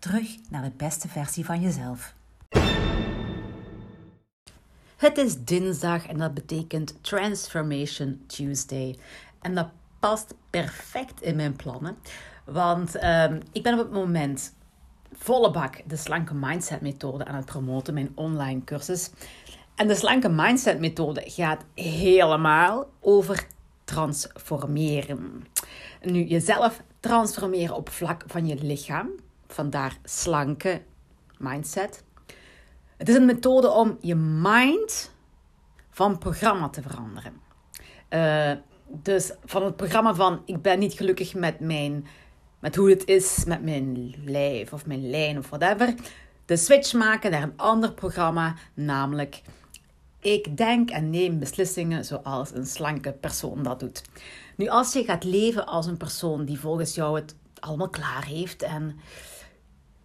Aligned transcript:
Terug 0.00 0.36
naar 0.50 0.62
de 0.62 0.72
beste 0.76 1.08
versie 1.08 1.44
van 1.44 1.60
jezelf. 1.60 2.14
Het 4.96 5.18
is 5.18 5.44
dinsdag 5.44 6.06
en 6.06 6.18
dat 6.18 6.34
betekent 6.34 7.04
Transformation 7.04 8.24
Tuesday. 8.26 8.98
En 9.40 9.54
dat 9.54 9.68
past 9.98 10.34
perfect 10.50 11.22
in 11.22 11.36
mijn 11.36 11.56
plannen. 11.56 11.96
Want 12.44 12.94
ehm, 12.94 13.40
ik 13.52 13.62
ben 13.62 13.72
op 13.72 13.78
het 13.78 13.90
moment 13.90 14.54
volle 15.12 15.50
bak 15.50 15.82
de 15.86 15.96
slanke 15.96 16.34
mindset 16.34 16.80
methode 16.80 17.24
aan 17.24 17.34
het 17.34 17.44
promoten, 17.44 17.94
mijn 17.94 18.12
online 18.14 18.64
cursus. 18.64 19.10
En 19.74 19.88
de 19.88 19.94
slanke 19.94 20.28
mindset 20.28 20.78
methode 20.78 21.22
gaat 21.24 21.64
helemaal 21.74 22.90
over 23.00 23.46
transformeren. 23.84 25.46
Nu, 26.02 26.24
jezelf 26.24 26.82
transformeren 27.00 27.76
op 27.76 27.88
vlak 27.88 28.24
van 28.26 28.46
je 28.46 28.64
lichaam. 28.64 29.10
Vandaar 29.52 29.96
slanke 30.04 30.82
mindset. 31.38 32.04
Het 32.96 33.08
is 33.08 33.14
een 33.14 33.24
methode 33.24 33.70
om 33.70 33.98
je 34.00 34.14
mind 34.14 35.10
van 35.90 36.18
programma 36.18 36.68
te 36.68 36.82
veranderen. 36.82 37.40
Uh, 38.10 38.52
dus 38.86 39.32
van 39.44 39.64
het 39.64 39.76
programma 39.76 40.14
van 40.14 40.42
ik 40.44 40.62
ben 40.62 40.78
niet 40.78 40.92
gelukkig 40.92 41.34
met, 41.34 41.60
mijn, 41.60 42.06
met 42.58 42.76
hoe 42.76 42.90
het 42.90 43.06
is 43.06 43.44
met 43.44 43.62
mijn 43.62 44.14
lijf 44.24 44.72
of 44.72 44.86
mijn 44.86 45.10
lijn 45.10 45.38
of 45.38 45.48
whatever. 45.48 45.94
De 46.44 46.56
switch 46.56 46.92
maken 46.92 47.30
naar 47.30 47.42
een 47.42 47.56
ander 47.56 47.92
programma, 47.92 48.54
namelijk 48.74 49.42
ik 50.20 50.56
denk 50.56 50.90
en 50.90 51.10
neem 51.10 51.38
beslissingen 51.38 52.04
zoals 52.04 52.54
een 52.54 52.66
slanke 52.66 53.12
persoon 53.12 53.62
dat 53.62 53.80
doet. 53.80 54.02
Nu, 54.56 54.68
als 54.68 54.92
je 54.92 55.04
gaat 55.04 55.24
leven 55.24 55.66
als 55.66 55.86
een 55.86 55.96
persoon 55.96 56.44
die 56.44 56.60
volgens 56.60 56.94
jou 56.94 57.20
het 57.20 57.34
allemaal 57.60 57.90
klaar 57.90 58.24
heeft 58.24 58.62
en 58.62 58.98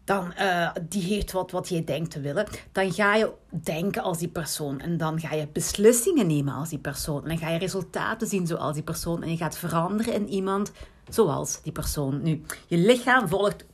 dan 0.05 0.33
uh, 0.39 0.71
die 0.89 1.03
heeft 1.03 1.31
wat, 1.31 1.51
wat 1.51 1.69
jij 1.69 1.83
denkt 1.83 2.11
te 2.11 2.21
willen, 2.21 2.47
dan 2.71 2.93
ga 2.93 3.15
je 3.15 3.31
denken 3.49 4.03
als 4.03 4.17
die 4.17 4.27
persoon. 4.27 4.79
En 4.79 4.97
dan 4.97 5.19
ga 5.19 5.33
je 5.33 5.47
beslissingen 5.47 6.27
nemen 6.27 6.53
als 6.53 6.69
die 6.69 6.79
persoon. 6.79 7.23
En 7.23 7.29
dan 7.29 7.37
ga 7.37 7.49
je 7.49 7.57
resultaten 7.57 8.27
zien 8.27 8.47
zoals 8.47 8.73
die 8.73 8.83
persoon. 8.83 9.23
En 9.23 9.29
je 9.29 9.37
gaat 9.37 9.57
veranderen 9.57 10.13
in 10.13 10.29
iemand 10.29 10.71
zoals 11.09 11.61
die 11.61 11.71
persoon. 11.71 12.21
Nu, 12.21 12.41
je 12.67 12.77
lichaam 12.77 13.27
volgt 13.27 13.65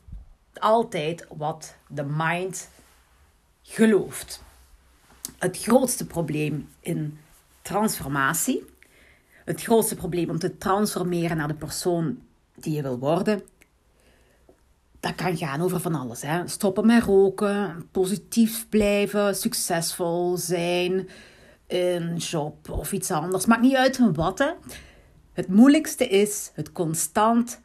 altijd 0.54 1.26
wat 1.36 1.76
de 1.88 2.04
mind 2.04 2.68
gelooft. 3.62 4.42
Het 5.38 5.58
grootste 5.58 6.06
probleem 6.06 6.68
in 6.80 7.18
transformatie, 7.62 8.64
het 9.44 9.62
grootste 9.62 9.94
probleem 9.94 10.30
om 10.30 10.38
te 10.38 10.58
transformeren 10.58 11.36
naar 11.36 11.48
de 11.48 11.54
persoon 11.54 12.18
die 12.54 12.74
je 12.74 12.82
wil 12.82 12.98
worden, 12.98 13.42
dat 15.02 15.14
kan 15.14 15.36
gaan 15.36 15.60
over 15.60 15.80
van 15.80 15.94
alles. 15.94 16.22
Hè. 16.22 16.48
Stoppen 16.48 16.86
met 16.86 17.02
roken, 17.02 17.88
positief 17.90 18.68
blijven, 18.68 19.36
succesvol 19.36 20.36
zijn, 20.36 21.08
een 21.66 22.16
job 22.16 22.70
of 22.70 22.92
iets 22.92 23.10
anders. 23.10 23.46
Maakt 23.46 23.62
niet 23.62 23.74
uit 23.74 24.14
wat. 24.14 24.38
Hè. 24.38 24.50
Het 25.32 25.48
moeilijkste 25.48 26.08
is 26.08 26.50
het 26.54 26.72
constant 26.72 27.60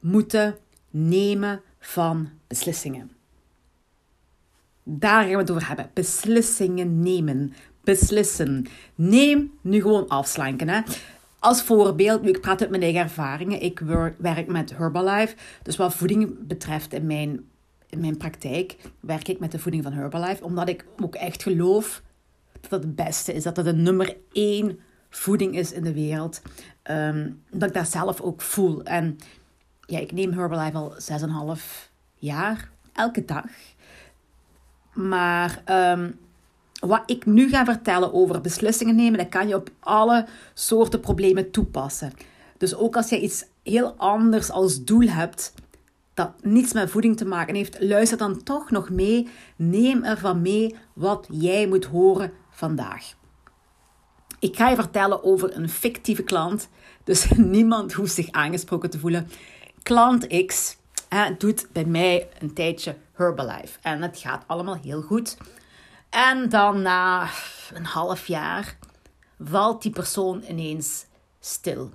moeten 0.00 0.56
nemen 0.90 1.60
van 1.78 2.28
beslissingen. 2.46 3.10
Daar 4.82 5.22
gaan 5.22 5.32
we 5.32 5.36
het 5.36 5.50
over 5.50 5.68
hebben. 5.68 5.90
Beslissingen 5.94 7.00
nemen. 7.00 7.52
Beslissen. 7.84 8.66
Neem 8.94 9.52
nu 9.60 9.80
gewoon 9.80 10.08
afslanken. 10.08 10.68
Hè. 10.68 10.80
Als 11.40 11.62
voorbeeld, 11.62 12.26
ik 12.26 12.40
praat 12.40 12.60
uit 12.60 12.70
mijn 12.70 12.82
eigen 12.82 13.00
ervaringen. 13.00 13.62
Ik 13.62 13.78
werk 14.18 14.46
met 14.46 14.76
Herbalife. 14.76 15.34
Dus 15.62 15.76
wat 15.76 15.94
voeding 15.94 16.46
betreft 16.46 16.92
in 16.92 17.06
mijn, 17.06 17.48
in 17.88 18.00
mijn 18.00 18.16
praktijk, 18.16 18.76
werk 19.00 19.28
ik 19.28 19.38
met 19.38 19.52
de 19.52 19.58
voeding 19.58 19.82
van 19.82 19.92
Herbalife. 19.92 20.44
Omdat 20.44 20.68
ik 20.68 20.86
ook 21.02 21.14
echt 21.14 21.42
geloof 21.42 22.02
dat 22.60 22.82
het 22.82 22.94
beste 22.94 23.34
is. 23.34 23.42
Dat 23.42 23.56
het 23.56 23.64
de 23.64 23.72
nummer 23.72 24.16
één 24.32 24.78
voeding 25.10 25.56
is 25.56 25.72
in 25.72 25.82
de 25.82 25.92
wereld. 25.92 26.42
Um, 26.90 27.42
dat 27.50 27.68
ik 27.68 27.74
dat 27.74 27.88
zelf 27.88 28.20
ook 28.20 28.40
voel. 28.40 28.82
En 28.82 29.18
ja, 29.86 29.98
ik 29.98 30.12
neem 30.12 30.32
Herbalife 30.32 30.76
al 30.76 30.94
6,5 31.56 31.62
jaar. 32.14 32.70
Elke 32.92 33.24
dag. 33.24 33.44
Maar... 34.92 35.62
Um, 35.96 36.18
wat 36.80 37.02
ik 37.06 37.26
nu 37.26 37.48
ga 37.48 37.64
vertellen 37.64 38.12
over 38.12 38.40
beslissingen 38.40 38.96
nemen, 38.96 39.18
dat 39.18 39.28
kan 39.28 39.48
je 39.48 39.54
op 39.54 39.70
alle 39.80 40.26
soorten 40.54 41.00
problemen 41.00 41.50
toepassen. 41.50 42.12
Dus 42.58 42.74
ook 42.74 42.96
als 42.96 43.08
je 43.08 43.20
iets 43.20 43.44
heel 43.62 43.94
anders 43.96 44.50
als 44.50 44.84
doel 44.84 45.08
hebt, 45.08 45.52
dat 46.14 46.32
niets 46.42 46.72
met 46.72 46.90
voeding 46.90 47.16
te 47.16 47.24
maken 47.24 47.54
heeft, 47.54 47.76
luister 47.80 48.18
dan 48.18 48.42
toch 48.42 48.70
nog 48.70 48.90
mee. 48.90 49.28
Neem 49.56 50.04
ervan 50.04 50.42
mee 50.42 50.76
wat 50.92 51.26
jij 51.30 51.66
moet 51.66 51.84
horen 51.84 52.32
vandaag. 52.50 53.14
Ik 54.38 54.56
ga 54.56 54.68
je 54.68 54.74
vertellen 54.74 55.24
over 55.24 55.56
een 55.56 55.68
fictieve 55.68 56.22
klant, 56.22 56.68
dus 57.04 57.28
niemand 57.36 57.92
hoeft 57.92 58.14
zich 58.14 58.30
aangesproken 58.30 58.90
te 58.90 58.98
voelen. 58.98 59.28
Klant 59.82 60.46
X 60.46 60.76
hè, 61.08 61.36
doet 61.38 61.66
bij 61.72 61.84
mij 61.84 62.28
een 62.38 62.52
tijdje 62.52 62.96
Herbalife 63.12 63.78
en 63.82 64.02
het 64.02 64.18
gaat 64.18 64.44
allemaal 64.46 64.78
heel 64.82 65.02
goed. 65.02 65.36
En 66.10 66.48
dan 66.48 66.82
na 66.82 67.28
een 67.72 67.84
half 67.84 68.26
jaar 68.26 68.78
valt 69.38 69.82
die 69.82 69.90
persoon 69.90 70.42
ineens 70.48 71.06
stil. 71.40 71.90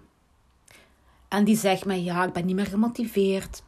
En 1.27 1.43
die 1.43 1.57
zegt 1.57 1.85
me, 1.85 2.03
ja, 2.03 2.23
ik 2.23 2.33
ben 2.33 2.45
niet 2.45 2.55
meer 2.55 2.65
gemotiveerd. 2.65 3.63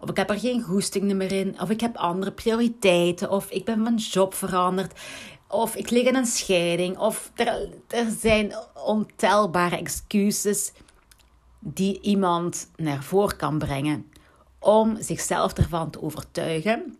Of 0.00 0.10
ik 0.10 0.16
heb 0.16 0.30
er 0.30 0.38
geen 0.38 0.62
goesting 0.62 1.14
meer 1.14 1.32
in. 1.32 1.60
Of 1.60 1.70
ik 1.70 1.80
heb 1.80 1.96
andere 1.96 2.32
prioriteiten. 2.32 3.30
Of 3.30 3.50
ik 3.50 3.64
ben 3.64 3.84
van 3.84 3.94
job 3.94 4.34
veranderd. 4.34 5.00
Of 5.48 5.76
ik 5.76 5.90
lig 5.90 6.06
in 6.06 6.16
een 6.16 6.26
scheiding. 6.26 6.98
Of 6.98 7.30
er, 7.34 7.68
er 7.88 8.10
zijn 8.20 8.54
ontelbare 8.74 9.76
excuses 9.76 10.72
die 11.60 12.00
iemand 12.00 12.70
naar 12.76 13.02
voren 13.02 13.36
kan 13.36 13.58
brengen 13.58 14.12
om 14.58 15.02
zichzelf 15.02 15.52
ervan 15.52 15.90
te 15.90 16.02
overtuigen 16.02 16.98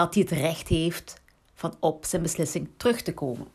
dat 0.00 0.14
hij 0.14 0.22
het 0.22 0.32
recht 0.32 0.68
heeft 0.68 1.20
van 1.54 1.76
op 1.80 2.04
zijn 2.04 2.22
beslissing 2.22 2.68
terug 2.76 3.02
te 3.02 3.14
komen. 3.14 3.46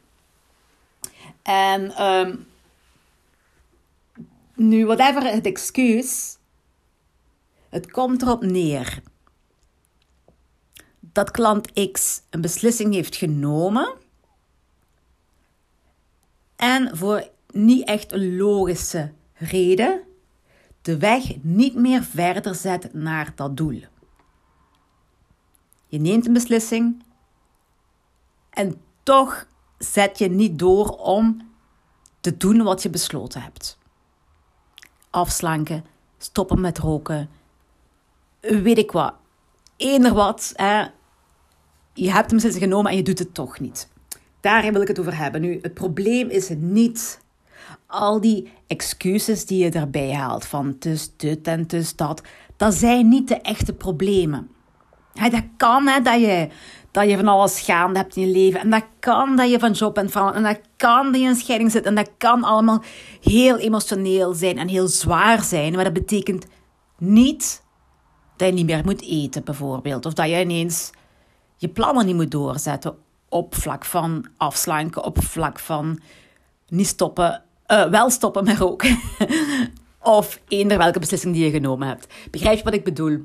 En 1.42 2.04
um, 2.04 2.48
nu, 4.54 4.86
whatever 4.86 5.24
het 5.24 5.46
excuus, 5.46 6.38
het 7.70 7.92
komt 7.92 8.22
erop 8.22 8.44
neer 8.44 9.02
dat 11.00 11.32
klant 11.32 11.92
X 11.92 12.22
een 12.30 12.42
beslissing 12.42 12.94
heeft 12.94 13.16
genomen 13.16 13.94
en 16.56 16.98
voor 16.98 17.30
niet 17.52 17.88
echt 17.88 18.12
een 18.12 18.38
logische 18.38 19.12
reden 19.34 20.02
de 20.82 20.98
weg 20.98 21.24
niet 21.42 21.76
meer 21.76 22.04
verder 22.04 22.56
zet 22.56 22.94
naar 22.94 23.32
dat 23.36 23.58
doel. 23.58 23.84
Je 25.96 26.02
neemt 26.02 26.28
een 26.28 26.34
beslissing 26.34 27.04
en 28.50 28.82
toch 29.04 29.48
zet 29.78 30.18
je 30.18 30.30
niet 30.30 30.60
door 30.60 30.90
om 30.90 31.52
te 32.20 32.38
doen 32.38 32.64
wat 32.64 32.84
je 32.84 32.90
besloten 32.90 33.42
hebt. 33.42 33.78
Afslanken, 35.10 35.86
stoppen 36.18 36.62
met 36.62 36.78
roken, 36.78 37.30
weet 38.40 38.78
ik 38.78 38.92
wat. 38.92 39.14
Eender 39.78 40.14
wat. 40.14 40.54
Hè. 40.56 40.86
Je 41.94 42.12
hebt 42.12 42.30
een 42.30 42.36
beslissing 42.36 42.64
genomen 42.64 42.92
en 42.92 42.98
je 42.98 43.04
doet 43.04 43.20
het 43.20 43.34
toch 43.34 43.60
niet. 43.60 43.90
Daar 44.40 44.72
wil 44.72 44.82
ik 44.82 44.88
het 44.88 45.00
over 45.00 45.18
hebben. 45.18 45.42
Nu, 45.42 45.60
het 45.62 45.74
probleem 45.74 46.30
is 46.30 46.50
niet 46.50 47.22
al 47.86 48.22
die 48.22 48.52
excuses 48.68 49.46
die 49.46 49.64
je 49.64 49.72
erbij 49.72 50.14
haalt. 50.14 50.46
Van 50.46 50.68
het 50.68 50.86
is 50.86 51.12
dit 51.16 51.48
en 51.48 51.60
het 51.60 51.74
is 51.74 51.96
dat. 51.96 52.22
Dat 52.58 52.74
zijn 52.74 53.10
niet 53.10 53.28
de 53.28 53.42
echte 53.42 53.74
problemen. 53.74 54.55
Dat 55.16 55.44
kan, 55.58 55.88
hè, 55.88 56.02
dat 56.02 56.20
je, 56.20 56.48
dat 56.92 57.10
je 57.10 57.16
van 57.16 57.28
alles 57.28 57.60
gaande 57.60 58.00
hebt 58.00 58.16
in 58.16 58.28
je 58.28 58.34
leven. 58.34 58.60
En 58.60 58.70
dat 58.70 58.86
kan 59.00 59.36
dat 59.36 59.50
je 59.50 59.60
van 59.60 59.72
job 59.72 59.94
bent 59.94 60.12
veranderd. 60.12 60.38
En 60.38 60.54
dat 60.54 60.62
kan 60.78 61.12
dat 61.12 61.22
je 61.22 61.28
in 61.28 61.36
scheiding 61.36 61.72
zit. 61.72 61.86
En 61.86 61.96
dat 61.96 62.12
kan 62.18 62.44
allemaal 62.44 62.84
heel 63.22 63.58
emotioneel 63.58 64.34
zijn 64.34 64.58
en 64.58 64.68
heel 64.68 64.88
zwaar 64.88 65.44
zijn. 65.44 65.74
Maar 65.74 65.84
dat 65.84 65.94
betekent 65.94 66.46
niet 66.98 67.64
dat 68.38 68.48
je 68.48 68.54
niet 68.54 68.66
meer 68.66 68.82
moet 68.86 69.02
eten, 69.02 69.44
bijvoorbeeld. 69.44 70.06
Of 70.06 70.14
dat 70.14 70.30
je 70.30 70.40
ineens 70.40 70.92
je 71.58 71.68
plannen 71.68 72.06
niet 72.06 72.16
moet 72.16 72.32
doorzetten 72.32 72.96
op 73.30 73.56
vlak 73.56 73.86
van 73.86 74.26
afslanken, 74.38 75.04
op 75.04 75.24
vlak 75.24 75.60
van 75.60 76.00
niet 76.68 76.88
stoppen, 76.88 77.44
uh, 77.68 77.90
wel 77.90 78.10
stoppen 78.10 78.44
met 78.44 78.58
roken. 78.58 79.00
of 80.00 80.40
eender 80.48 80.78
welke 80.78 81.00
beslissing 81.00 81.34
die 81.34 81.46
je 81.46 81.52
genomen 81.52 81.88
hebt. 81.88 82.14
Begrijp 82.32 82.58
je 82.58 82.64
wat 82.64 82.74
ik 82.74 82.84
bedoel? 82.84 83.24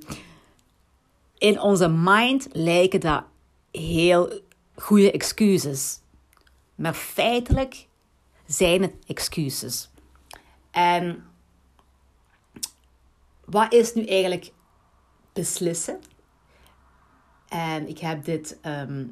In 1.41 1.61
onze 1.61 1.89
mind 1.89 2.49
lijken 2.53 3.01
dat 3.01 3.25
heel 3.73 4.41
goede 4.75 5.11
excuses. 5.11 6.01
Maar 6.75 6.95
feitelijk 6.95 7.87
zijn 8.47 8.83
het 8.83 8.95
excuses. 9.07 9.91
En 10.71 11.25
wat 13.45 13.73
is 13.73 13.95
nu 13.95 14.05
eigenlijk 14.05 14.53
beslissen? 15.33 16.01
En 17.49 17.89
ik 17.89 17.99
heb 17.99 18.25
dit 18.25 18.59
ehm, 18.61 19.07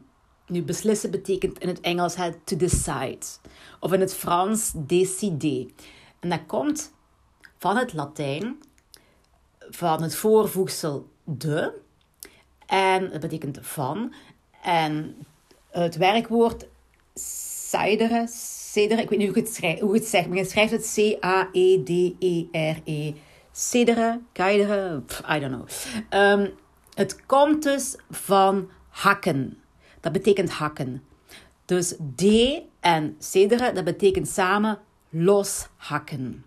nu 0.47 0.63
beslissen 0.63 1.11
betekent 1.11 1.59
in 1.59 1.69
het 1.69 1.81
Engels 1.81 2.17
het 2.17 2.47
to 2.47 2.57
decide. 2.57 3.27
Of 3.81 3.93
in 3.93 4.01
het 4.01 4.15
Frans 4.15 4.73
décider. 4.75 5.67
En 6.21 6.29
dat 6.29 6.47
komt 6.47 6.93
van 7.59 7.77
het 7.77 7.93
Latijn, 7.93 8.63
van 9.59 10.03
het 10.03 10.15
voorvoegsel 10.15 11.09
de. 11.25 11.87
En 12.69 13.11
dat 13.11 13.21
betekent 13.21 13.59
van. 13.63 14.15
En 14.63 15.17
het 15.71 15.97
werkwoord 15.97 16.67
cedere, 17.69 18.27
cedere, 18.73 19.03
ik 19.03 19.09
weet 19.09 19.19
niet 19.19 19.29
hoe 19.29 19.37
ik 19.37 19.45
het, 19.45 19.55
schrijf, 19.55 19.81
hoe 19.81 19.95
het 19.95 20.07
zegt, 20.07 20.29
maar 20.29 20.37
je 20.37 20.45
schrijft 20.45 20.73
het 20.73 20.93
C-A-E-D-E-R-E. 20.95 22.33
Cedere, 23.53 24.21
keidere, 24.33 25.03
I 25.31 25.39
don't 25.41 25.55
know. 25.55 25.69
Um, 26.23 26.51
het 26.95 27.27
komt 27.27 27.63
dus 27.63 27.97
van 28.11 28.71
hakken. 28.89 29.63
Dat 30.01 30.13
betekent 30.13 30.51
hakken. 30.51 31.03
Dus 31.65 31.95
D 32.17 32.23
en 32.81 33.17
cedere, 33.19 33.73
dat 33.73 33.85
betekent 33.85 34.29
samen 34.29 34.79
loshakken. 35.09 36.45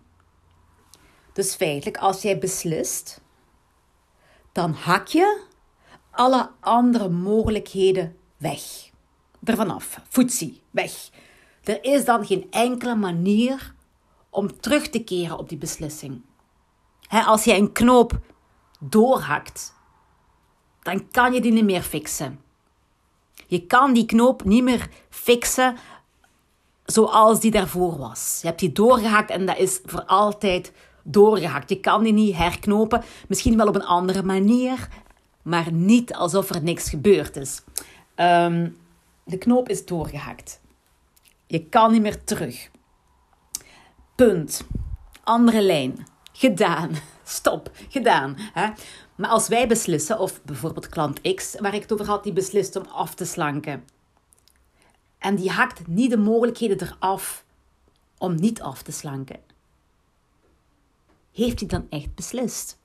Dus 1.32 1.54
feitelijk, 1.54 1.96
als 1.96 2.22
jij 2.22 2.38
beslist, 2.38 3.20
dan 4.52 4.72
hak 4.72 5.06
je 5.06 5.50
alle 6.12 6.50
andere 6.60 7.08
mogelijkheden 7.08 8.16
weg. 8.36 8.60
Ervan 9.44 9.70
af. 9.70 10.00
Foetsie, 10.08 10.62
weg. 10.70 11.10
Er 11.64 11.84
is 11.84 12.04
dan 12.04 12.26
geen 12.26 12.46
enkele 12.50 12.94
manier 12.94 13.74
om 14.30 14.60
terug 14.60 14.88
te 14.88 15.04
keren 15.04 15.38
op 15.38 15.48
die 15.48 15.58
beslissing. 15.58 16.22
als 17.08 17.44
jij 17.44 17.58
een 17.58 17.72
knoop 17.72 18.20
doorhakt, 18.80 19.74
dan 20.82 21.10
kan 21.10 21.32
je 21.32 21.40
die 21.40 21.52
niet 21.52 21.64
meer 21.64 21.82
fixen. 21.82 22.40
Je 23.46 23.66
kan 23.66 23.92
die 23.92 24.06
knoop 24.06 24.44
niet 24.44 24.62
meer 24.62 24.88
fixen 25.10 25.76
zoals 26.84 27.40
die 27.40 27.50
daarvoor 27.50 27.98
was. 27.98 28.38
Je 28.40 28.46
hebt 28.46 28.60
die 28.60 28.72
doorgehakt 28.72 29.30
en 29.30 29.46
dat 29.46 29.58
is 29.58 29.80
voor 29.84 30.04
altijd 30.04 30.72
doorgehakt. 31.02 31.68
Je 31.68 31.80
kan 31.80 32.02
die 32.02 32.12
niet 32.12 32.36
herknopen. 32.36 33.02
Misschien 33.28 33.56
wel 33.56 33.66
op 33.66 33.74
een 33.74 33.84
andere 33.84 34.22
manier, 34.22 34.88
maar 35.42 35.72
niet 35.72 36.14
alsof 36.14 36.50
er 36.50 36.62
niks 36.62 36.88
gebeurd 36.88 37.36
is. 37.36 37.62
Ehm, 38.14 38.70
de 39.24 39.38
knoop 39.38 39.68
is 39.68 39.86
doorgehakt. 39.86 40.60
Je 41.46 41.64
kan 41.64 41.92
niet 41.92 42.02
meer 42.02 42.24
terug. 42.24 42.70
Punt. 44.14 44.64
Andere 45.24 45.62
lijn. 45.62 46.06
Gedaan. 46.32 46.90
Stop. 47.24 47.70
Gedaan. 47.88 48.36
Hè? 48.38 48.70
Maar 49.14 49.30
als 49.30 49.48
wij 49.48 49.68
beslissen, 49.68 50.18
of 50.18 50.42
bijvoorbeeld 50.42 50.88
klant 50.88 51.34
X, 51.34 51.54
waar 51.58 51.74
ik 51.74 51.82
het 51.82 51.92
over 51.92 52.06
had, 52.06 52.24
die 52.24 52.32
beslist 52.32 52.76
om 52.76 52.84
af 52.84 53.14
te 53.14 53.24
slanken. 53.24 53.84
En 55.18 55.36
die 55.36 55.50
hakt 55.50 55.86
niet 55.86 56.10
de 56.10 56.16
mogelijkheden 56.16 56.82
eraf 56.82 57.44
om 58.18 58.34
niet 58.34 58.62
af 58.62 58.82
te 58.82 58.92
slanken. 58.92 59.40
Heeft 61.32 61.60
hij 61.60 61.68
dan 61.68 61.86
echt 61.88 62.14
beslist? 62.14 62.78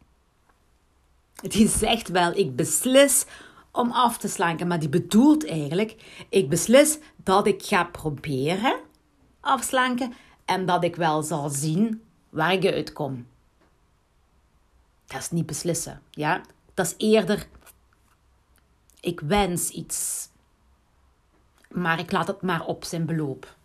Die 1.41 1.67
zegt 1.67 2.09
wel, 2.09 2.31
ik 2.31 2.55
beslis 2.55 3.25
om 3.71 3.91
af 3.91 4.17
te 4.17 4.27
slanken, 4.27 4.67
maar 4.67 4.79
die 4.79 4.89
bedoelt 4.89 5.47
eigenlijk, 5.47 6.25
ik 6.29 6.49
beslis 6.49 6.97
dat 7.15 7.47
ik 7.47 7.63
ga 7.63 7.83
proberen 7.83 8.79
afslanken 9.39 10.13
en 10.45 10.65
dat 10.65 10.83
ik 10.83 10.95
wel 10.95 11.23
zal 11.23 11.49
zien 11.49 12.01
waar 12.29 12.53
ik 12.53 12.65
uitkom. 12.65 13.27
Dat 15.05 15.19
is 15.19 15.31
niet 15.31 15.45
beslissen, 15.45 16.01
ja. 16.11 16.41
Dat 16.73 16.85
is 16.85 16.93
eerder, 16.97 17.47
ik 18.99 19.19
wens 19.19 19.69
iets, 19.69 20.29
maar 21.69 21.99
ik 21.99 22.11
laat 22.11 22.27
het 22.27 22.41
maar 22.41 22.65
op 22.65 22.83
zijn 22.83 23.05
beloop. 23.05 23.55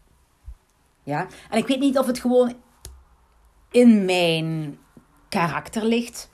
Ja, 1.03 1.27
en 1.51 1.59
ik 1.59 1.67
weet 1.67 1.81
niet 1.81 1.99
of 1.99 2.07
het 2.07 2.19
gewoon 2.19 2.55
in 3.71 4.05
mijn 4.05 4.79
karakter 5.29 5.85
ligt 5.85 6.31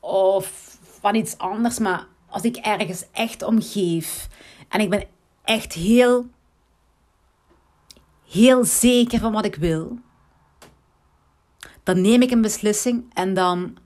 of 0.00 0.71
van 1.02 1.14
iets 1.14 1.38
anders, 1.38 1.78
maar 1.78 2.06
als 2.28 2.42
ik 2.42 2.56
ergens 2.56 3.04
echt 3.12 3.42
om 3.42 3.62
geef 3.62 4.28
en 4.68 4.80
ik 4.80 4.90
ben 4.90 5.06
echt 5.44 5.72
heel, 5.72 6.26
heel 8.30 8.64
zeker 8.64 9.18
van 9.18 9.32
wat 9.32 9.44
ik 9.44 9.54
wil, 9.54 9.98
dan 11.82 12.00
neem 12.00 12.22
ik 12.22 12.30
een 12.30 12.42
beslissing 12.42 13.10
en 13.14 13.34
dan 13.34 13.78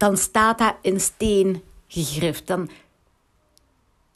dan 0.00 0.16
staat 0.16 0.58
dat 0.58 0.74
in 0.82 1.00
steen 1.00 1.62
gegrift. 1.88 2.46
Dan 2.46 2.70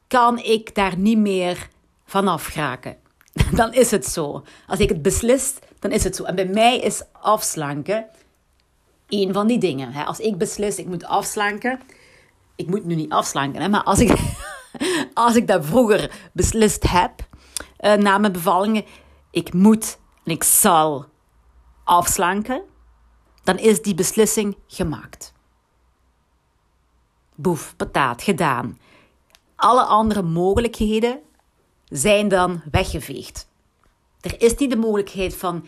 kan 0.07 0.39
ik 0.39 0.75
daar 0.75 0.99
niet 0.99 1.19
meer 1.19 1.69
vanaf 2.05 2.47
geraken. 2.47 2.97
Dan 3.53 3.73
is 3.73 3.91
het 3.91 4.07
zo. 4.07 4.45
Als 4.67 4.79
ik 4.79 4.89
het 4.89 5.03
beslis, 5.03 5.55
dan 5.79 5.91
is 5.91 6.05
het 6.05 6.17
zo. 6.17 6.25
En 6.25 6.35
bij 6.35 6.47
mij 6.47 6.79
is 6.79 7.03
afslanken 7.13 8.07
een 9.09 9.33
van 9.33 9.47
die 9.47 9.59
dingen. 9.59 10.07
Als 10.07 10.19
ik 10.19 10.39
beslis, 10.39 10.77
ik 10.77 10.87
moet 10.87 11.05
afslanken. 11.05 11.81
Ik 12.57 12.67
moet 12.67 12.85
nu 12.85 12.95
niet 12.95 13.13
afslanken, 13.13 13.71
maar 13.71 13.83
als 13.83 13.99
ik, 13.99 14.19
als 15.15 15.37
ik 15.37 15.47
dat 15.47 15.67
vroeger 15.67 16.31
beslist 16.33 16.89
heb, 16.89 17.13
uh, 17.81 17.95
na 17.95 18.19
mijn 18.19 18.33
bevallingen, 18.33 18.85
ik 19.31 19.53
moet 19.53 19.99
en 20.25 20.33
ik 20.33 20.45
zal 20.45 21.05
afslanken, 21.85 22.63
dan 23.45 23.59
is 23.59 23.83
die 23.83 23.95
beslissing 23.95 24.57
gemaakt 24.67 25.35
boef, 27.35 27.77
pataat, 27.77 28.23
gedaan. 28.23 28.79
Alle 29.57 29.83
andere 29.83 30.23
mogelijkheden 30.23 31.21
zijn 31.85 32.29
dan 32.29 32.63
weggeveegd. 32.71 33.49
Er 34.21 34.41
is 34.43 34.55
niet 34.55 34.71
de 34.71 34.77
mogelijkheid 34.77 35.37
van 35.37 35.67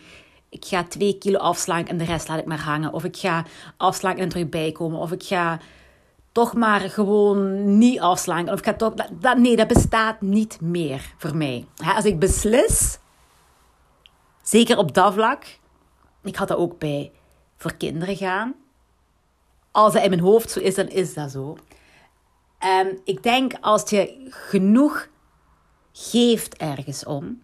ik 0.48 0.64
ga 0.64 0.84
twee 0.84 1.18
kilo 1.18 1.38
afslaan 1.38 1.86
en 1.86 1.96
de 1.96 2.04
rest 2.04 2.28
laat 2.28 2.38
ik 2.38 2.46
maar 2.46 2.60
hangen. 2.60 2.92
Of 2.92 3.04
ik 3.04 3.16
ga 3.16 3.44
afslaan 3.76 4.16
en 4.16 4.28
terug 4.28 4.48
bijkomen. 4.48 5.00
Of 5.00 5.12
ik 5.12 5.22
ga 5.22 5.60
toch 6.32 6.54
maar 6.54 6.80
gewoon 6.80 7.78
niet 7.78 8.00
afslaan. 8.00 8.50
Of 8.50 8.58
ik 8.58 8.64
ga 8.64 8.74
toch, 8.74 8.94
dat, 9.12 9.38
nee, 9.38 9.56
dat 9.56 9.68
bestaat 9.68 10.20
niet 10.20 10.60
meer 10.60 11.14
voor 11.16 11.36
mij. 11.36 11.66
Als 11.96 12.04
ik 12.04 12.18
beslis, 12.18 12.98
zeker 14.42 14.78
op 14.78 14.94
dat 14.94 15.12
vlak, 15.12 15.58
ik 16.22 16.36
had 16.36 16.48
dat 16.48 16.58
ook 16.58 16.78
bij 16.78 17.12
voor 17.56 17.74
kinderen 17.74 18.16
gaan 18.16 18.54
als 19.76 19.92
dat 19.92 20.02
in 20.02 20.10
mijn 20.10 20.22
hoofd 20.22 20.50
zo 20.50 20.60
is, 20.60 20.74
dan 20.74 20.88
is 20.88 21.14
dat 21.14 21.30
zo. 21.30 21.56
En 22.58 23.00
ik 23.04 23.22
denk 23.22 23.52
als 23.60 23.90
je 23.90 24.26
genoeg 24.28 25.08
geeft 25.92 26.56
ergens 26.56 27.04
om, 27.04 27.42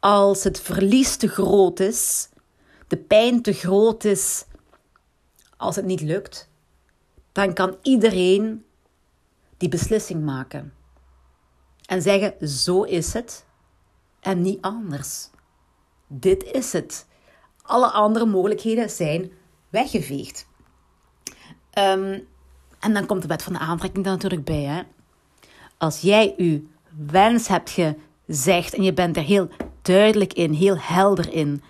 als 0.00 0.44
het 0.44 0.60
verlies 0.60 1.16
te 1.16 1.28
groot 1.28 1.80
is, 1.80 2.28
de 2.86 2.96
pijn 2.96 3.42
te 3.42 3.52
groot 3.52 4.04
is, 4.04 4.44
als 5.56 5.76
het 5.76 5.84
niet 5.84 6.00
lukt, 6.00 6.48
dan 7.32 7.54
kan 7.54 7.76
iedereen 7.82 8.64
die 9.56 9.68
beslissing 9.68 10.24
maken. 10.24 10.74
En 11.86 12.02
zeggen: 12.02 12.48
zo 12.48 12.82
is 12.82 13.12
het 13.12 13.44
en 14.20 14.42
niet 14.42 14.60
anders. 14.60 15.28
Dit 16.06 16.42
is 16.42 16.72
het. 16.72 17.06
Alle 17.62 17.90
andere 17.90 18.26
mogelijkheden 18.26 18.90
zijn 18.90 19.30
weggeveegd. 19.68 20.46
Um, 21.78 22.28
en 22.80 22.94
dan 22.94 23.06
komt 23.06 23.22
de 23.22 23.28
wet 23.28 23.42
van 23.42 23.52
de 23.52 23.58
aantrekking 23.58 24.04
er 24.04 24.10
natuurlijk 24.10 24.44
bij. 24.44 24.62
Hè? 24.62 24.82
Als 25.78 26.00
jij 26.00 26.34
je 26.36 26.66
wens 27.06 27.48
hebt 27.48 27.70
gezegd 27.70 28.74
en 28.74 28.82
je 28.82 28.92
bent 28.92 29.16
er 29.16 29.22
heel 29.22 29.48
duidelijk 29.82 30.32
in, 30.32 30.52
heel 30.52 30.76
helder 30.78 31.32
in. 31.32 31.62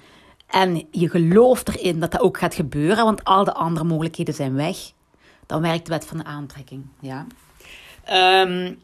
En 0.47 0.87
je 0.91 1.09
gelooft 1.09 1.69
erin 1.69 2.01
dat 2.01 2.11
dat 2.11 2.21
ook 2.21 2.39
gaat 2.39 2.55
gebeuren, 2.55 3.05
want 3.05 3.25
al 3.25 3.45
de 3.45 3.55
andere 3.55 3.85
mogelijkheden 3.85 4.35
zijn 4.35 4.55
weg. 4.55 4.77
Dan 5.47 5.63
werkt 5.63 5.87
de 5.87 5.93
wet 5.93 6.05
van 6.07 6.19
de 6.19 6.25
aantrekking. 6.25 6.87
Ja? 7.01 7.27
Um, 8.45 8.81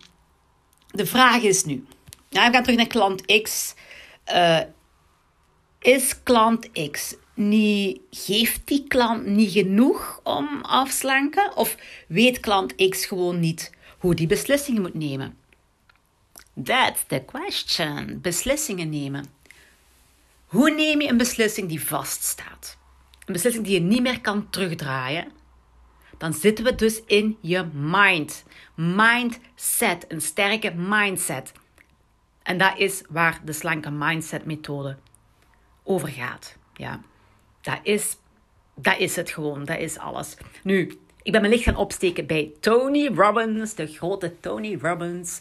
de 0.90 1.06
vraag 1.06 1.42
is 1.42 1.64
nu. 1.64 1.86
Ja, 2.28 2.46
we 2.46 2.52
gaan 2.52 2.62
terug 2.62 2.78
naar 2.78 2.86
klant 2.86 3.42
X. 3.42 3.74
Uh, 4.32 4.60
is 5.78 6.22
klant 6.22 6.90
X 6.90 7.14
niet, 7.34 8.00
geeft 8.10 8.60
die 8.64 8.84
klant 8.88 9.26
niet 9.26 9.52
genoeg 9.52 10.20
om 10.22 10.48
afslanken? 10.62 11.56
Of 11.56 11.76
weet 12.08 12.40
klant 12.40 12.88
X 12.88 13.06
gewoon 13.06 13.40
niet 13.40 13.72
hoe 13.98 14.14
die 14.14 14.26
beslissingen 14.26 14.82
moet 14.82 14.94
nemen. 14.94 15.36
That's 16.64 17.04
the 17.06 17.22
question. 17.26 18.20
Beslissingen 18.20 18.88
nemen. 18.88 19.24
Hoe 20.46 20.70
neem 20.70 21.00
je 21.00 21.08
een 21.08 21.16
beslissing 21.16 21.68
die 21.68 21.86
vaststaat? 21.86 22.76
Een 23.24 23.32
beslissing 23.32 23.64
die 23.64 23.74
je 23.74 23.80
niet 23.80 24.02
meer 24.02 24.20
kan 24.20 24.50
terugdraaien. 24.50 25.32
Dan 26.18 26.32
zitten 26.34 26.64
we 26.64 26.74
dus 26.74 27.02
in 27.06 27.38
je 27.40 27.64
mind. 27.72 28.44
Mindset, 28.74 30.04
een 30.08 30.20
sterke 30.20 30.74
mindset. 30.74 31.52
En 32.42 32.58
dat 32.58 32.78
is 32.78 33.02
waar 33.08 33.40
de 33.44 33.52
slanke 33.52 33.90
mindset 33.90 34.44
methode 34.44 34.96
over 35.82 36.08
gaat. 36.08 36.56
Ja, 36.74 37.00
dat 37.60 37.78
is, 37.82 38.16
dat 38.74 38.98
is 38.98 39.16
het 39.16 39.30
gewoon. 39.30 39.64
Dat 39.64 39.78
is 39.78 39.98
alles. 39.98 40.36
Nu, 40.62 40.98
ik 41.22 41.32
ben 41.32 41.40
mijn 41.40 41.52
licht 41.52 41.64
gaan 41.64 41.76
opsteken 41.76 42.26
bij 42.26 42.52
Tony 42.60 43.06
Robbins, 43.14 43.74
de 43.74 43.86
grote 43.86 44.40
Tony 44.40 44.78
Robbins. 44.80 45.40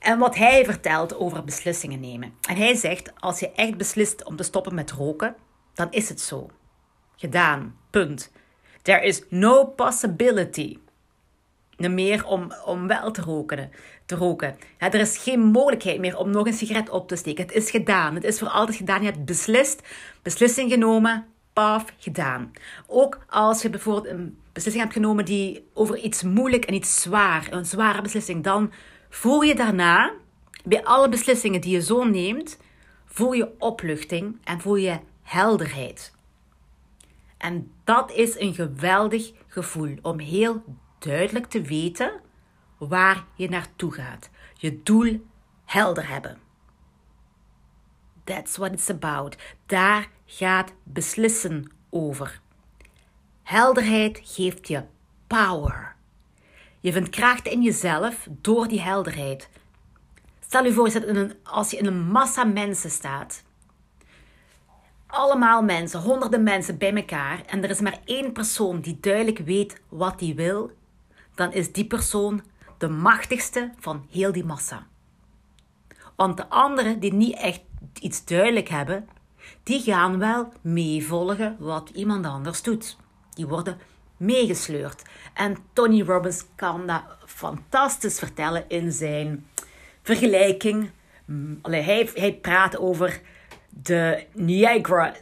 En 0.00 0.18
wat 0.18 0.36
hij 0.36 0.64
vertelt 0.64 1.16
over 1.16 1.44
beslissingen 1.44 2.00
nemen. 2.00 2.34
En 2.48 2.56
hij 2.56 2.74
zegt: 2.74 3.12
als 3.18 3.40
je 3.40 3.52
echt 3.52 3.76
beslist 3.76 4.24
om 4.24 4.36
te 4.36 4.42
stoppen 4.42 4.74
met 4.74 4.90
roken, 4.90 5.36
dan 5.74 5.86
is 5.90 6.08
het 6.08 6.20
zo. 6.20 6.50
Gedaan. 7.16 7.78
Punt. 7.90 8.32
There 8.82 9.02
is 9.02 9.22
no 9.28 9.64
possibility 9.64 10.78
meer 11.76 12.26
om, 12.26 12.52
om 12.64 12.86
wel 12.86 13.10
te 13.10 13.22
roken. 13.22 13.70
Te 14.06 14.14
roken. 14.14 14.56
er 14.78 14.94
is 14.94 15.18
geen 15.18 15.40
mogelijkheid 15.40 16.00
meer 16.00 16.16
om 16.16 16.30
nog 16.30 16.46
een 16.46 16.52
sigaret 16.52 16.90
op 16.90 17.08
te 17.08 17.16
steken. 17.16 17.44
Het 17.46 17.54
is 17.54 17.70
gedaan. 17.70 18.14
Het 18.14 18.24
is 18.24 18.38
voor 18.38 18.48
altijd 18.48 18.76
gedaan. 18.76 19.02
Je 19.02 19.10
hebt 19.10 19.24
beslist, 19.24 19.82
beslissing 20.22 20.72
genomen, 20.72 21.26
paf, 21.52 21.84
gedaan. 21.98 22.52
Ook 22.86 23.18
als 23.28 23.62
je 23.62 23.70
bijvoorbeeld 23.70 24.06
een 24.06 24.38
beslissing 24.52 24.84
hebt 24.84 24.96
genomen 24.96 25.24
die 25.24 25.68
over 25.74 25.96
iets 25.96 26.22
moeilijk 26.22 26.64
en 26.64 26.74
iets 26.74 27.02
zwaar, 27.02 27.46
een 27.50 27.66
zware 27.66 28.02
beslissing, 28.02 28.44
dan 28.44 28.72
voel 29.10 29.40
je 29.40 29.54
daarna, 29.54 30.12
bij 30.64 30.84
alle 30.84 31.08
beslissingen 31.08 31.60
die 31.60 31.72
je 31.72 31.82
zo 31.82 32.04
neemt, 32.04 32.58
voel 33.06 33.32
je 33.32 33.54
opluchting 33.58 34.38
en 34.44 34.60
voel 34.60 34.76
je 34.76 34.98
helderheid. 35.22 36.12
En 37.36 37.72
dat 37.84 38.12
is 38.12 38.38
een 38.38 38.54
geweldig 38.54 39.32
gevoel 39.46 39.96
om 40.02 40.18
heel 40.18 40.64
duidelijk 40.98 41.46
te 41.46 41.62
weten 41.62 42.20
waar 42.78 43.24
je 43.34 43.48
naartoe 43.48 43.92
gaat. 43.92 44.30
Je 44.54 44.82
doel 44.82 45.26
helder 45.64 46.08
hebben. 46.08 46.38
That's 48.24 48.56
what 48.56 48.72
it's 48.72 48.90
about. 48.90 49.36
Daar 49.66 50.08
gaat 50.26 50.72
beslissen 50.82 51.72
over. 51.90 52.40
Helderheid 53.42 54.20
geeft 54.22 54.68
je 54.68 54.84
power. 55.26 55.89
Je 56.80 56.92
vindt 56.92 57.08
kracht 57.08 57.46
in 57.46 57.62
jezelf 57.62 58.28
door 58.30 58.68
die 58.68 58.80
helderheid. 58.80 59.48
Stel 60.40 60.64
je 60.64 60.72
voor, 60.72 60.90
je 60.90 61.36
als 61.42 61.70
je 61.70 61.76
in 61.76 61.86
een 61.86 62.10
massa 62.10 62.44
mensen 62.44 62.90
staat. 62.90 63.42
Allemaal 65.06 65.62
mensen, 65.62 66.00
honderden 66.00 66.42
mensen 66.42 66.78
bij 66.78 66.94
elkaar. 66.94 67.42
En 67.46 67.62
er 67.62 67.70
is 67.70 67.80
maar 67.80 67.98
één 68.04 68.32
persoon 68.32 68.80
die 68.80 68.98
duidelijk 69.00 69.38
weet 69.38 69.80
wat 69.88 70.20
hij 70.20 70.34
wil. 70.34 70.70
Dan 71.34 71.52
is 71.52 71.72
die 71.72 71.86
persoon 71.86 72.42
de 72.78 72.88
machtigste 72.88 73.72
van 73.78 74.06
heel 74.10 74.32
die 74.32 74.44
massa. 74.44 74.86
Want 76.16 76.36
de 76.36 76.48
anderen 76.48 77.00
die 77.00 77.12
niet 77.12 77.36
echt 77.36 77.60
iets 78.00 78.24
duidelijk 78.24 78.68
hebben, 78.68 79.08
die 79.62 79.80
gaan 79.80 80.18
wel 80.18 80.52
meevolgen 80.60 81.56
wat 81.58 81.90
iemand 81.94 82.26
anders 82.26 82.62
doet. 82.62 82.96
Die 83.34 83.46
worden 83.46 83.78
meegesleurd. 84.20 85.02
En 85.34 85.56
Tony 85.72 86.02
Robbins 86.02 86.44
kan 86.54 86.86
dat 86.86 87.02
fantastisch 87.26 88.18
vertellen 88.18 88.64
in 88.68 88.92
zijn 88.92 89.46
vergelijking. 90.02 90.90
Mm, 91.24 91.58
allee, 91.62 91.82
hij, 91.82 92.10
hij 92.14 92.34
praat 92.34 92.78
over 92.78 93.20
de 93.68 94.24
Niagara 94.32 95.14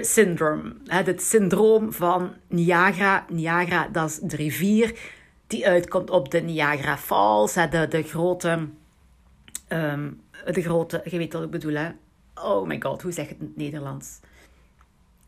Syndrome. 0.00 0.74
Het 0.86 1.22
syndroom 1.22 1.92
van 1.92 2.34
Niagara. 2.48 3.24
Niagara, 3.28 3.88
dat 3.88 4.08
is 4.08 4.18
de 4.18 4.36
rivier 4.36 4.98
die 5.46 5.66
uitkomt 5.66 6.10
op 6.10 6.30
de 6.30 6.40
Niagara 6.40 6.98
Falls. 6.98 7.52
De, 7.52 7.86
de 7.88 8.02
grote... 8.02 8.68
Um, 9.68 10.20
de 10.44 10.62
grote... 10.62 11.02
Je 11.04 11.18
weet 11.18 11.32
wat 11.32 11.42
ik 11.42 11.50
bedoel, 11.50 11.74
hè? 11.74 11.90
Oh 12.34 12.66
my 12.66 12.80
god, 12.80 13.02
hoe 13.02 13.12
zeg 13.12 13.24
je 13.24 13.30
het 13.30 13.40
in 13.40 13.46
het 13.46 13.56
Nederlands? 13.56 14.20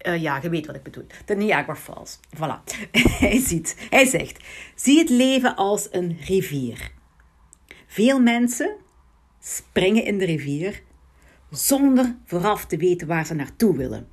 Uh, 0.06 0.22
ja, 0.22 0.38
je 0.42 0.48
weet 0.48 0.66
wat 0.66 0.76
ik 0.76 0.82
bedoel. 0.82 1.06
De 1.24 1.34
Niagara 1.34 1.76
Falls. 1.76 2.18
Voilà. 2.36 2.76
hij 3.20 3.40
ziet, 3.40 3.76
hij 3.90 4.04
zegt: 4.06 4.44
zie 4.74 4.98
het 4.98 5.08
leven 5.08 5.56
als 5.56 5.88
een 5.90 6.18
rivier. 6.20 6.90
Veel 7.86 8.20
mensen 8.20 8.76
springen 9.40 10.04
in 10.04 10.18
de 10.18 10.24
rivier 10.24 10.82
zonder 11.50 12.16
vooraf 12.24 12.66
te 12.66 12.76
weten 12.76 13.06
waar 13.06 13.26
ze 13.26 13.34
naartoe 13.34 13.76
willen. 13.76 14.08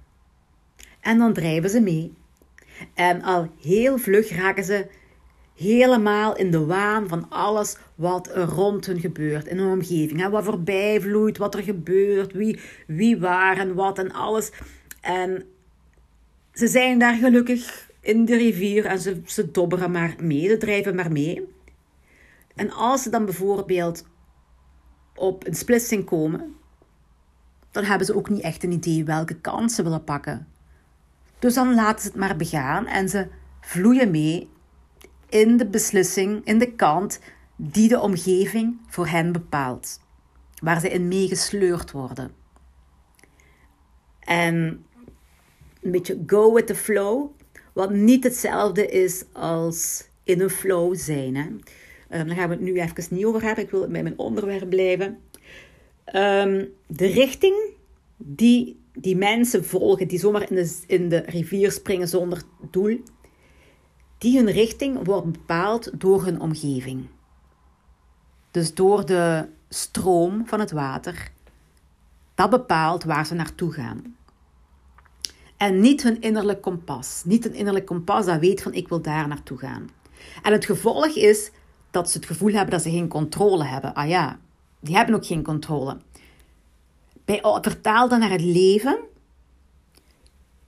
En 0.99 1.17
dan 1.17 1.33
drijven 1.33 1.69
ze 1.69 1.79
mee. 1.79 2.13
En 2.93 3.21
al 3.21 3.49
heel 3.61 3.97
vlug 3.97 4.29
raken 4.29 4.63
ze 4.63 4.87
helemaal 5.55 6.35
in 6.35 6.51
de 6.51 6.65
waan 6.65 7.07
van 7.07 7.29
alles 7.29 7.77
wat 7.95 8.29
er 8.35 8.45
rond 8.45 8.85
hun 8.85 8.99
gebeurt 8.99 9.47
in 9.47 9.57
hun 9.57 9.71
omgeving. 9.71 10.29
Wat 10.29 10.43
voorbij 10.43 11.01
vloeit, 11.01 11.37
wat 11.37 11.55
er 11.55 11.63
gebeurt, 11.63 12.33
wie, 12.33 12.59
wie 12.87 13.19
waar 13.19 13.57
en 13.57 13.73
wat 13.73 13.99
en 13.99 14.11
alles. 14.11 14.51
En 15.01 15.45
ze 16.59 16.67
zijn 16.67 16.99
daar 16.99 17.15
gelukkig 17.15 17.89
in 18.01 18.25
de 18.25 18.35
rivier 18.35 18.85
en 18.85 18.99
ze, 18.99 19.21
ze 19.25 19.51
dobberen 19.51 19.91
maar 19.91 20.15
mee, 20.21 20.47
ze 20.47 20.57
drijven 20.57 20.95
maar 20.95 21.11
mee. 21.11 21.47
En 22.55 22.71
als 22.71 23.03
ze 23.03 23.09
dan 23.09 23.25
bijvoorbeeld 23.25 24.05
op 25.15 25.47
een 25.47 25.55
splitsing 25.55 26.05
komen, 26.05 26.55
dan 27.71 27.83
hebben 27.83 28.05
ze 28.05 28.15
ook 28.15 28.29
niet 28.29 28.41
echt 28.41 28.63
een 28.63 28.71
idee 28.71 29.03
welke 29.03 29.35
kant 29.35 29.71
ze 29.71 29.83
willen 29.83 30.03
pakken. 30.03 30.47
Dus 31.39 31.53
dan 31.53 31.73
laten 31.73 32.01
ze 32.01 32.07
het 32.07 32.17
maar 32.17 32.35
begaan 32.35 32.87
en 32.87 33.09
ze 33.09 33.27
vloeien 33.61 34.11
mee 34.11 34.49
in 35.29 35.57
de 35.57 35.67
beslissing, 35.67 36.45
in 36.45 36.57
de 36.57 36.71
kant 36.71 37.19
die 37.55 37.89
de 37.89 37.99
omgeving 37.99 38.79
voor 38.87 39.07
hen 39.07 39.31
bepaalt, 39.31 39.99
waar 40.61 40.79
ze 40.79 40.89
in 40.89 41.07
meegesleurd 41.07 41.91
worden. 41.91 42.31
En 44.19 44.85
een 45.89 45.97
beetje 45.97 46.23
go 46.27 46.53
with 46.53 46.67
the 46.67 46.75
flow, 46.75 47.29
wat 47.73 47.91
niet 47.91 48.23
hetzelfde 48.23 48.87
is 48.87 49.23
als 49.33 50.07
in 50.23 50.41
een 50.41 50.49
flow 50.49 50.95
zijn. 50.95 51.35
Hè. 51.35 51.45
Um, 51.45 52.27
daar 52.27 52.35
gaan 52.35 52.49
we 52.49 52.55
het 52.55 52.63
nu 52.63 52.79
even 52.79 53.15
niet 53.15 53.25
over 53.25 53.43
hebben. 53.43 53.63
Ik 53.63 53.71
wil 53.71 53.87
bij 53.87 54.03
mijn 54.03 54.17
onderwerp 54.17 54.69
blijven. 54.69 55.19
Um, 56.15 56.73
de 56.87 57.07
richting 57.07 57.55
die 58.17 58.79
die 58.93 59.15
mensen 59.15 59.65
volgen, 59.65 60.07
die 60.07 60.19
zomaar 60.19 60.51
in 60.51 60.55
de, 60.55 60.77
in 60.87 61.09
de 61.09 61.17
rivier 61.17 61.71
springen 61.71 62.07
zonder 62.07 62.41
doel, 62.71 62.99
die 64.17 64.37
hun 64.37 64.51
richting 64.51 65.05
wordt 65.05 65.31
bepaald 65.31 65.99
door 65.99 66.23
hun 66.23 66.39
omgeving. 66.39 67.07
Dus 68.51 68.73
door 68.73 69.05
de 69.05 69.47
stroom 69.69 70.47
van 70.47 70.59
het 70.59 70.71
water. 70.71 71.31
Dat 72.35 72.49
bepaalt 72.49 73.03
waar 73.03 73.25
ze 73.25 73.33
naartoe 73.33 73.71
gaan. 73.71 74.15
En 75.59 75.79
niet 75.79 76.03
hun 76.03 76.21
innerlijk 76.21 76.61
kompas. 76.61 77.21
Niet 77.25 77.45
een 77.45 77.53
innerlijk 77.53 77.85
kompas 77.85 78.25
dat 78.25 78.39
weet 78.39 78.61
van 78.61 78.73
ik 78.73 78.87
wil 78.87 79.01
daar 79.01 79.27
naartoe 79.27 79.57
gaan. 79.57 79.89
En 80.41 80.51
het 80.51 80.65
gevolg 80.65 81.07
is 81.07 81.51
dat 81.91 82.09
ze 82.09 82.17
het 82.17 82.27
gevoel 82.27 82.51
hebben 82.51 82.69
dat 82.69 82.81
ze 82.81 82.89
geen 82.89 83.07
controle 83.07 83.63
hebben. 83.63 83.93
Ah 83.93 84.07
ja, 84.07 84.39
die 84.79 84.95
hebben 84.95 85.15
ook 85.15 85.25
geen 85.25 85.43
controle. 85.43 85.97
Bij, 87.25 87.39
vertaal 87.61 88.09
dan 88.09 88.19
naar 88.19 88.31
het 88.31 88.41
leven. 88.41 88.99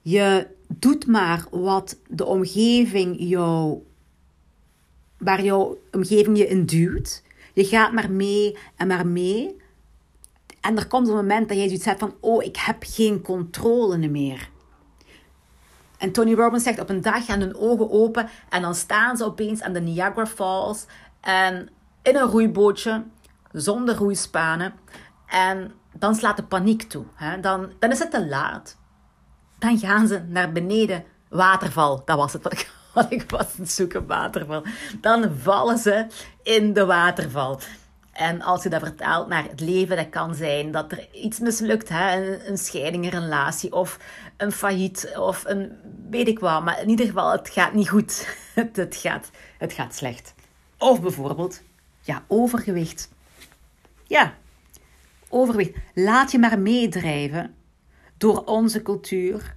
Je 0.02 0.48
doet 0.68 1.08
maar 1.08 1.46
wat 1.52 1.98
de 2.08 2.26
omgeving 2.26 3.16
jou, 3.20 3.84
waar 5.18 5.44
jouw 5.44 5.78
omgeving 5.92 6.38
je 6.38 6.48
in 6.48 6.66
duwt. 6.66 7.24
Je 7.54 7.66
gaat 7.66 7.92
maar 7.92 8.12
mee 8.12 8.58
en 8.76 8.88
maar 8.88 9.08
mee. 9.08 9.56
En 10.62 10.78
er 10.78 10.88
komt 10.88 11.08
een 11.08 11.16
moment 11.16 11.48
dat 11.48 11.58
jij 11.58 11.66
zoiets 11.66 11.86
hebt 11.86 12.00
van, 12.00 12.14
oh, 12.20 12.44
ik 12.44 12.58
heb 12.58 12.78
geen 12.80 13.22
controle 13.22 14.08
meer. 14.08 14.50
En 16.02 16.12
Tony 16.12 16.34
Robbins 16.34 16.64
zegt, 16.64 16.80
op 16.80 16.90
een 16.90 17.02
dag 17.02 17.26
gaan 17.26 17.40
hun 17.40 17.56
ogen 17.56 17.92
open 17.92 18.30
en 18.50 18.62
dan 18.62 18.76
staan 18.76 19.18
ze 19.18 19.26
opeens 19.26 19.62
aan 19.62 19.74
de 19.74 19.82
Niagara 19.82 20.26
Falls 20.26 20.86
en 21.22 21.70
in 22.02 22.16
een 22.16 22.28
roeibootje, 22.28 23.04
zonder 23.52 23.96
roeispanen. 23.96 24.74
En 25.28 25.72
dan 25.94 26.16
slaat 26.16 26.38
de 26.38 26.44
paniek 26.44 26.84
toe. 26.84 27.06
Hè? 27.16 27.40
Dan, 27.40 27.72
dan 27.80 27.92
is 27.92 28.00
het 28.00 28.12
te 28.12 28.28
laat 28.28 28.80
dan 29.62 29.78
gaan 29.80 30.08
ze 30.08 30.22
naar 30.28 30.52
beneden. 30.52 31.04
Waterval, 31.30 32.02
dat 32.06 32.18
was 32.18 32.34
het 32.34 32.44
wat 32.94 33.06
ik, 33.10 33.30
was 33.32 33.58
het 33.58 33.72
zoeken, 33.72 34.08
waterval. 34.08 34.64
Dan 35.02 35.32
vallen 35.38 35.78
ze 35.78 36.08
in 36.44 36.74
de 36.74 36.86
waterval. 36.86 37.60
En 38.22 38.42
als 38.42 38.64
je 38.64 38.70
dat 38.70 38.82
vertaalt 38.82 39.28
naar 39.28 39.44
het 39.44 39.60
leven, 39.60 39.98
dat 39.98 40.10
kan 40.10 40.36
zijn 40.36 40.72
dat 40.72 40.92
er 40.92 41.08
iets 41.12 41.40
mislukt, 41.40 41.90
hè? 41.90 42.16
Een, 42.16 42.50
een 42.50 42.58
scheiding, 42.58 43.04
een 43.04 43.20
relatie 43.20 43.74
of 43.74 44.00
een 44.38 44.52
failliet 44.52 45.14
of 45.18 45.44
een 45.46 45.72
weet 46.10 46.28
ik 46.28 46.40
wat. 46.40 46.64
Maar 46.64 46.82
in 46.82 46.90
ieder 46.90 47.06
geval, 47.06 47.32
het 47.32 47.50
gaat 47.50 47.74
niet 47.74 47.90
goed. 47.90 48.28
Het, 48.74 48.96
gaat, 48.96 49.30
het 49.58 49.74
gaat 49.74 49.96
slecht. 49.96 50.34
Of 50.78 51.02
bijvoorbeeld, 51.02 51.62
Ja, 52.02 52.24
overgewicht. 52.28 53.10
Ja, 54.08 54.34
overgewicht. 55.30 55.78
Laat 55.94 56.32
je 56.32 56.40
maar 56.40 56.60
meedrijven 56.60 57.56
door 58.18 58.44
onze 58.46 58.82
cultuur, 58.82 59.56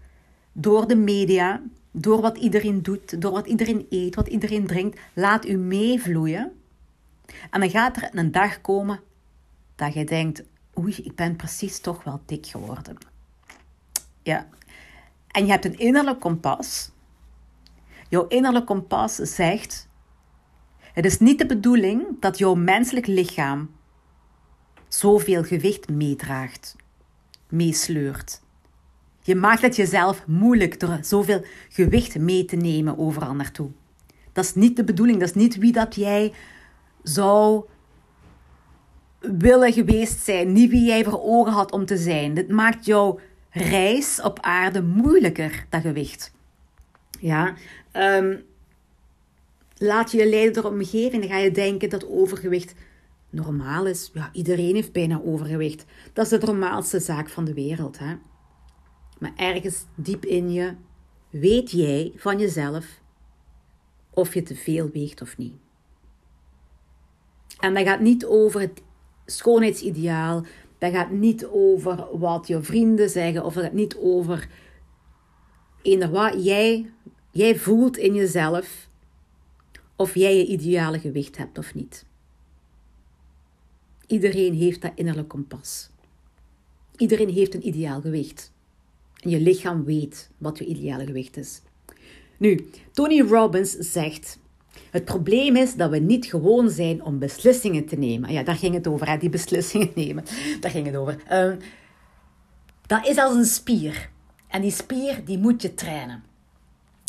door 0.52 0.87
de 0.88 0.97
media, 0.97 1.62
door 1.90 2.21
wat 2.21 2.38
iedereen 2.38 2.83
doet, 2.83 3.21
door 3.21 3.33
wat 3.33 3.47
iedereen 3.47 3.87
eet, 3.90 4.14
wat 4.14 4.26
iedereen 4.26 4.66
drinkt. 4.66 5.00
Laat 5.12 5.47
u 5.47 5.56
meevloeien. 5.56 6.52
En 7.50 7.61
dan 7.61 7.71
gaat 7.71 7.97
er 7.97 8.09
een 8.12 8.33
dag 8.33 8.61
komen 8.61 9.00
dat 9.75 9.95
je 9.95 10.04
denkt: 10.04 10.43
oei, 10.78 10.95
ik 10.97 11.14
ben 11.14 11.37
precies 11.37 11.81
toch 11.81 12.04
wel 12.04 12.21
dik 12.26 12.47
geworden. 12.47 12.97
Ja. 14.23 14.49
En 15.26 15.45
je 15.45 15.50
hebt 15.50 15.64
een 15.64 15.78
innerlijk 15.78 16.21
kompas. 16.21 16.90
Jouw 18.09 18.26
innerlijk 18.26 18.66
kompas 18.66 19.14
zegt: 19.14 19.88
het 20.93 21.04
is 21.04 21.19
niet 21.19 21.38
de 21.38 21.47
bedoeling 21.47 22.21
dat 22.21 22.38
jouw 22.38 22.54
menselijk 22.54 23.07
lichaam 23.07 23.71
zoveel 24.88 25.45
gewicht 25.45 25.88
meedraagt, 25.88 26.76
meesleurt. 27.49 28.43
Je 29.21 29.35
maakt 29.35 29.62
het 29.62 29.76
jezelf 29.76 30.26
moeilijk 30.26 30.81
door 30.81 30.99
zoveel 31.00 31.45
gewicht 31.69 32.19
mee 32.19 32.45
te 32.45 32.57
nemen 32.57 32.99
overal 32.99 33.35
naartoe. 33.35 33.71
Dat 34.33 34.45
is 34.45 34.54
niet 34.54 34.76
de 34.76 34.85
bedoeling, 34.85 35.19
dat 35.19 35.28
is 35.28 35.35
niet 35.35 35.57
wie 35.57 35.73
dat 35.73 35.95
jij 35.95 36.33
zou 37.04 37.64
willen 39.20 39.73
geweest 39.73 40.25
zijn, 40.25 40.52
niet 40.52 40.70
wie 40.70 40.84
jij 40.84 41.04
voor 41.04 41.23
ogen 41.23 41.52
had 41.52 41.73
om 41.73 41.87
te 41.87 41.96
zijn. 41.96 42.34
Dit 42.34 42.49
maakt 42.49 42.84
jouw 42.84 43.20
reis 43.50 44.20
op 44.23 44.40
aarde 44.40 44.82
moeilijker, 44.82 45.66
dat 45.70 45.80
gewicht. 45.80 46.32
Ja, 47.20 47.54
um, 47.92 48.44
laat 49.76 50.11
je 50.11 50.18
je 50.18 50.28
leiden 50.28 50.52
door 50.52 50.73
omgeving, 50.73 51.23
dan 51.23 51.30
ga 51.30 51.38
je 51.38 51.50
denken 51.50 51.88
dat 51.88 52.08
overgewicht 52.08 52.75
normaal 53.30 53.87
is. 53.87 54.11
Ja, 54.14 54.30
iedereen 54.32 54.75
heeft 54.75 54.92
bijna 54.92 55.20
overgewicht. 55.25 55.84
Dat 56.12 56.25
is 56.25 56.40
de 56.40 56.46
normaalste 56.46 57.00
zaak 57.00 57.28
van 57.28 57.44
de 57.44 57.54
wereld. 57.54 57.99
Hè? 57.99 58.14
Maar 59.18 59.32
ergens 59.37 59.84
diep 59.94 60.25
in 60.25 60.52
je 60.52 60.75
weet 61.30 61.70
jij 61.70 62.12
van 62.16 62.38
jezelf 62.38 63.00
of 64.11 64.34
je 64.34 64.42
te 64.42 64.54
veel 64.54 64.90
weegt 64.92 65.23
of 65.23 65.37
niet. 65.37 65.63
En 67.64 67.75
dat 67.75 67.87
gaat 67.87 68.00
niet 68.00 68.25
over 68.25 68.61
het 68.61 68.83
schoonheidsideaal. 69.26 70.44
Dat 70.78 70.92
gaat 70.92 71.11
niet 71.11 71.47
over 71.47 72.18
wat 72.18 72.47
je 72.47 72.62
vrienden 72.62 73.11
zeggen. 73.11 73.44
Of 73.44 73.54
dat 73.54 73.62
gaat 73.62 73.73
niet 73.73 73.97
over 73.97 74.49
eender 75.83 76.11
wat. 76.11 76.44
Jij, 76.44 76.90
jij 77.30 77.56
voelt 77.56 77.97
in 77.97 78.14
jezelf 78.14 78.88
of 79.97 80.14
jij 80.14 80.37
je 80.37 80.47
ideale 80.47 80.99
gewicht 80.99 81.37
hebt 81.37 81.59
of 81.59 81.75
niet. 81.75 82.04
Iedereen 84.06 84.54
heeft 84.54 84.83
dat 84.83 84.92
innerlijk 84.94 85.28
kompas. 85.28 85.90
Iedereen 86.97 87.30
heeft 87.30 87.54
een 87.54 87.66
ideaal 87.66 88.00
gewicht. 88.00 88.52
En 89.21 89.30
je 89.30 89.40
lichaam 89.40 89.85
weet 89.85 90.30
wat 90.38 90.59
je 90.59 90.64
ideale 90.64 91.06
gewicht 91.06 91.37
is. 91.37 91.62
Nu, 92.38 92.71
Tony 92.92 93.21
Robbins 93.21 93.71
zegt: 93.71 94.38
Het 94.90 95.04
probleem 95.04 95.57
is 95.57 95.75
dat 95.75 95.90
we 95.90 95.99
niet 95.99 96.26
gewoon 96.26 96.71
zijn 96.71 97.04
om 97.04 97.19
beslissingen 97.19 97.87
te 97.87 97.97
nemen. 97.97 98.33
Ja, 98.33 98.43
daar 98.43 98.57
ging 98.57 98.75
het 98.75 98.87
over, 98.87 99.09
hè, 99.09 99.19
die 99.19 99.28
beslissingen 99.28 99.90
nemen. 100.04 100.25
Daar 100.61 100.71
ging 100.71 100.87
het 100.87 100.97
over. 100.97 101.16
Uh, 101.33 101.52
dat 102.87 103.07
is 103.07 103.19
als 103.19 103.35
een 103.35 103.45
spier. 103.45 104.11
En 104.49 104.61
die 104.61 104.71
spier 104.71 105.25
die 105.25 105.38
moet 105.38 105.62
je 105.62 105.75
trainen. 105.75 106.23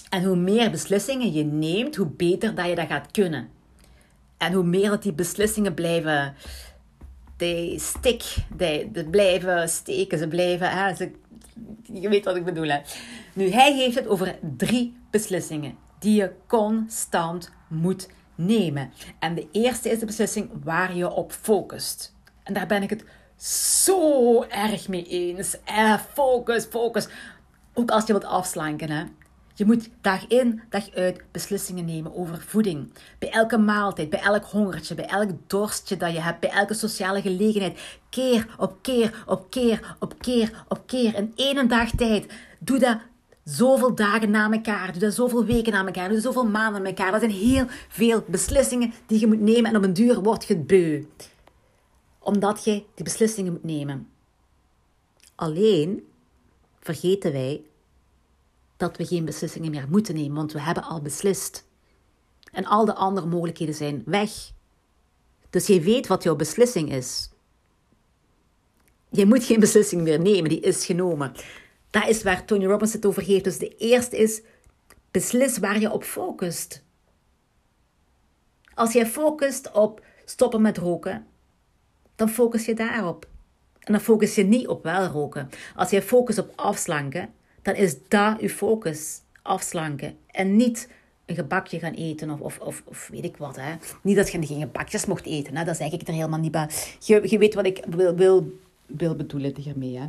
En 0.10 0.24
hoe 0.24 0.36
meer 0.36 0.72
beslissingen 0.72 1.34
je 1.34 1.44
neemt, 1.44 1.96
hoe 1.96 2.08
beter 2.08 2.56
dat 2.56 2.68
je 2.68 2.76
dat 2.76 2.88
gaat 2.88 3.12
kunnen. 3.12 3.50
En 4.38 4.54
hoe 4.54 4.64
meer 4.64 4.90
dat 4.90 5.04
die 5.04 5.14
beslissingen 5.14 5.74
blijven 5.74 6.36
stick, 7.76 8.24
they, 8.58 8.90
they 8.94 9.04
blijven 9.04 9.70
steken, 9.70 10.18
ze 10.18 10.28
blijven, 10.28 10.70
hè, 10.70 10.96
ze, 10.96 11.12
je 11.94 12.10
weet 12.10 12.26
wat 12.26 12.36
ik 12.36 12.46
bedoel. 12.46 12.72
Nu, 13.34 13.50
hij 13.50 13.74
heeft 13.74 13.96
het 13.96 14.08
over 14.08 14.36
drie 14.58 14.96
beslissingen 15.10 15.84
die 16.06 16.16
je 16.16 16.32
constant 16.48 17.52
moet 17.68 18.10
nemen. 18.36 18.92
En 19.20 19.36
de 19.36 19.48
eerste 19.52 19.90
is 19.90 20.00
de 20.00 20.06
beslissing 20.06 20.50
waar 20.64 20.96
je 20.96 21.12
op 21.12 21.32
focust. 21.32 22.14
En 22.44 22.54
daar 22.54 22.68
ben 22.68 22.84
ik 22.84 22.90
het 22.90 23.04
zo 23.78 24.44
erg 24.44 24.88
mee 24.88 25.04
eens. 25.08 25.58
Eh, 25.64 26.00
focus, 26.14 26.66
focus. 26.66 27.08
Ook 27.74 27.92
als 27.92 28.06
je 28.06 28.12
wilt 28.12 28.26
afslanken. 28.26 28.90
Hè. 28.90 29.04
Je 29.54 29.66
moet 29.66 29.90
dag 30.02 30.28
in, 30.28 30.62
dag 30.70 30.92
uit 30.92 31.22
beslissingen 31.32 31.86
nemen 31.86 32.16
over 32.16 32.42
voeding. 32.42 32.92
Bij 33.20 33.30
elke 33.30 33.58
maaltijd, 33.58 34.10
bij 34.10 34.22
elk 34.22 34.44
hongertje, 34.44 34.96
bij 34.96 35.06
elk 35.08 35.30
dorstje 35.48 35.98
dat 35.98 36.12
je 36.12 36.20
hebt, 36.20 36.40
bij 36.40 36.50
elke 36.50 36.74
sociale 36.74 37.22
gelegenheid. 37.22 38.00
Keer 38.10 38.56
op 38.58 38.78
keer 38.82 39.24
op 39.28 39.50
keer 39.50 39.96
op 40.00 40.14
keer 40.20 40.64
op 40.68 40.82
keer. 40.86 41.16
In 41.16 41.34
één 41.36 41.68
dag 41.68 41.90
tijd. 41.90 42.34
Doe 42.60 42.80
dat 42.80 42.98
zoveel 43.46 43.96
dagen 43.96 44.32
na 44.32 44.52
elkaar. 44.52 44.92
Doe 44.92 45.02
dat 45.02 45.14
zoveel 45.14 45.46
weken 45.46 45.72
na 45.72 45.86
elkaar. 45.86 46.06
Doe 46.06 46.22
dat 46.22 46.34
zoveel 46.34 46.50
maanden 46.50 46.82
na 46.82 46.88
elkaar. 46.88 47.12
Dat 47.12 47.20
zijn 47.20 47.32
heel 47.32 47.66
veel 47.90 48.24
beslissingen 48.28 48.94
die 49.06 49.20
je 49.20 49.28
moet 49.28 49.40
nemen. 49.40 49.72
En 49.72 49.78
op 49.78 49.84
een 49.84 49.94
duur 49.94 50.22
word 50.22 50.46
je 50.46 50.58
beu. 50.58 51.06
Omdat 52.20 52.64
je 52.64 52.84
die 52.96 53.04
beslissingen 53.04 53.52
moet 53.52 53.64
nemen. 53.64 54.10
Alleen 55.36 56.08
vergeten 56.80 57.32
wij 57.32 57.64
dat 58.78 58.98
we 58.98 59.06
geen 59.06 59.26
beslissingen 59.26 59.72
meer 59.72 59.86
moeten 59.90 60.16
nemen, 60.16 60.36
want 60.36 60.52
we 60.52 60.62
hebben 60.62 60.84
al 60.84 61.02
beslist. 61.02 61.66
En 62.52 62.66
al 62.66 62.86
de 62.86 62.94
andere 62.94 63.28
mogelijkheden 63.28 63.76
zijn 63.76 64.04
weg. 64.06 64.32
Dus 65.50 65.68
je 65.68 65.82
weet 65.82 66.08
wat 66.08 66.24
jouw 66.24 66.36
beslissing 66.36 66.92
is. 66.92 67.30
Je 69.10 69.26
moet 69.26 69.44
geen 69.44 69.60
beslissing 69.68 70.02
meer 70.02 70.20
nemen, 70.20 70.50
die 70.50 70.60
is 70.60 70.86
genomen. 70.86 71.32
Dat 71.96 72.08
is 72.08 72.24
waar 72.24 72.46
Tony 72.46 72.66
Robbins 72.66 72.94
het 72.94 73.06
over 73.06 73.24
heeft. 73.24 73.44
Dus 73.44 73.58
de 73.58 73.76
eerste 73.78 74.18
is, 74.18 74.42
beslis 75.12 75.58
waar 75.58 75.80
je 75.80 75.92
op 75.92 76.04
focust. 76.04 76.84
Als 78.74 78.94
jij 78.94 79.06
focust 79.06 79.72
op 79.72 80.06
stoppen 80.26 80.62
met 80.62 80.78
roken, 80.78 81.26
dan 82.16 82.30
focus 82.30 82.66
je 82.66 82.74
daarop. 82.74 83.28
En 83.80 83.94
dan 83.94 84.02
focus 84.02 84.36
je 84.36 84.44
niet 84.44 84.68
op 84.68 84.84
wel 84.84 85.06
roken. 85.06 85.50
Als 85.76 85.90
jij 85.90 86.02
focust 86.02 86.38
op 86.38 86.52
afslanken, 86.56 87.34
dan 87.62 87.76
is 87.76 87.96
dat 88.08 88.40
uw 88.40 88.50
focus. 88.50 89.22
Afslanken. 89.42 90.18
En 90.28 90.56
niet 90.56 90.90
een 91.26 91.36
gebakje 91.36 91.80
gaan 91.80 91.94
eten 91.94 92.30
of, 92.30 92.60
of, 92.60 92.82
of, 92.86 93.08
weet 93.12 93.24
ik 93.24 93.38
wat. 93.38 93.56
Hè. 93.56 93.76
Niet 94.02 94.16
dat 94.16 94.32
je 94.32 94.46
geen 94.46 94.60
gebakjes 94.60 95.06
mocht 95.06 95.26
eten. 95.26 95.56
Hè. 95.56 95.64
Dat 95.64 95.78
zeg 95.78 95.92
ik 95.92 96.08
er 96.08 96.14
helemaal 96.14 96.40
niet 96.40 96.52
bij. 96.52 96.70
Je, 97.00 97.30
je 97.30 97.38
weet 97.38 97.54
wat 97.54 97.66
ik 97.66 97.86
wil, 97.90 98.16
wil, 98.16 98.52
wil 98.86 99.16
bedoelen 99.16 99.56
hiermee. 99.58 100.00
Hè. 100.00 100.06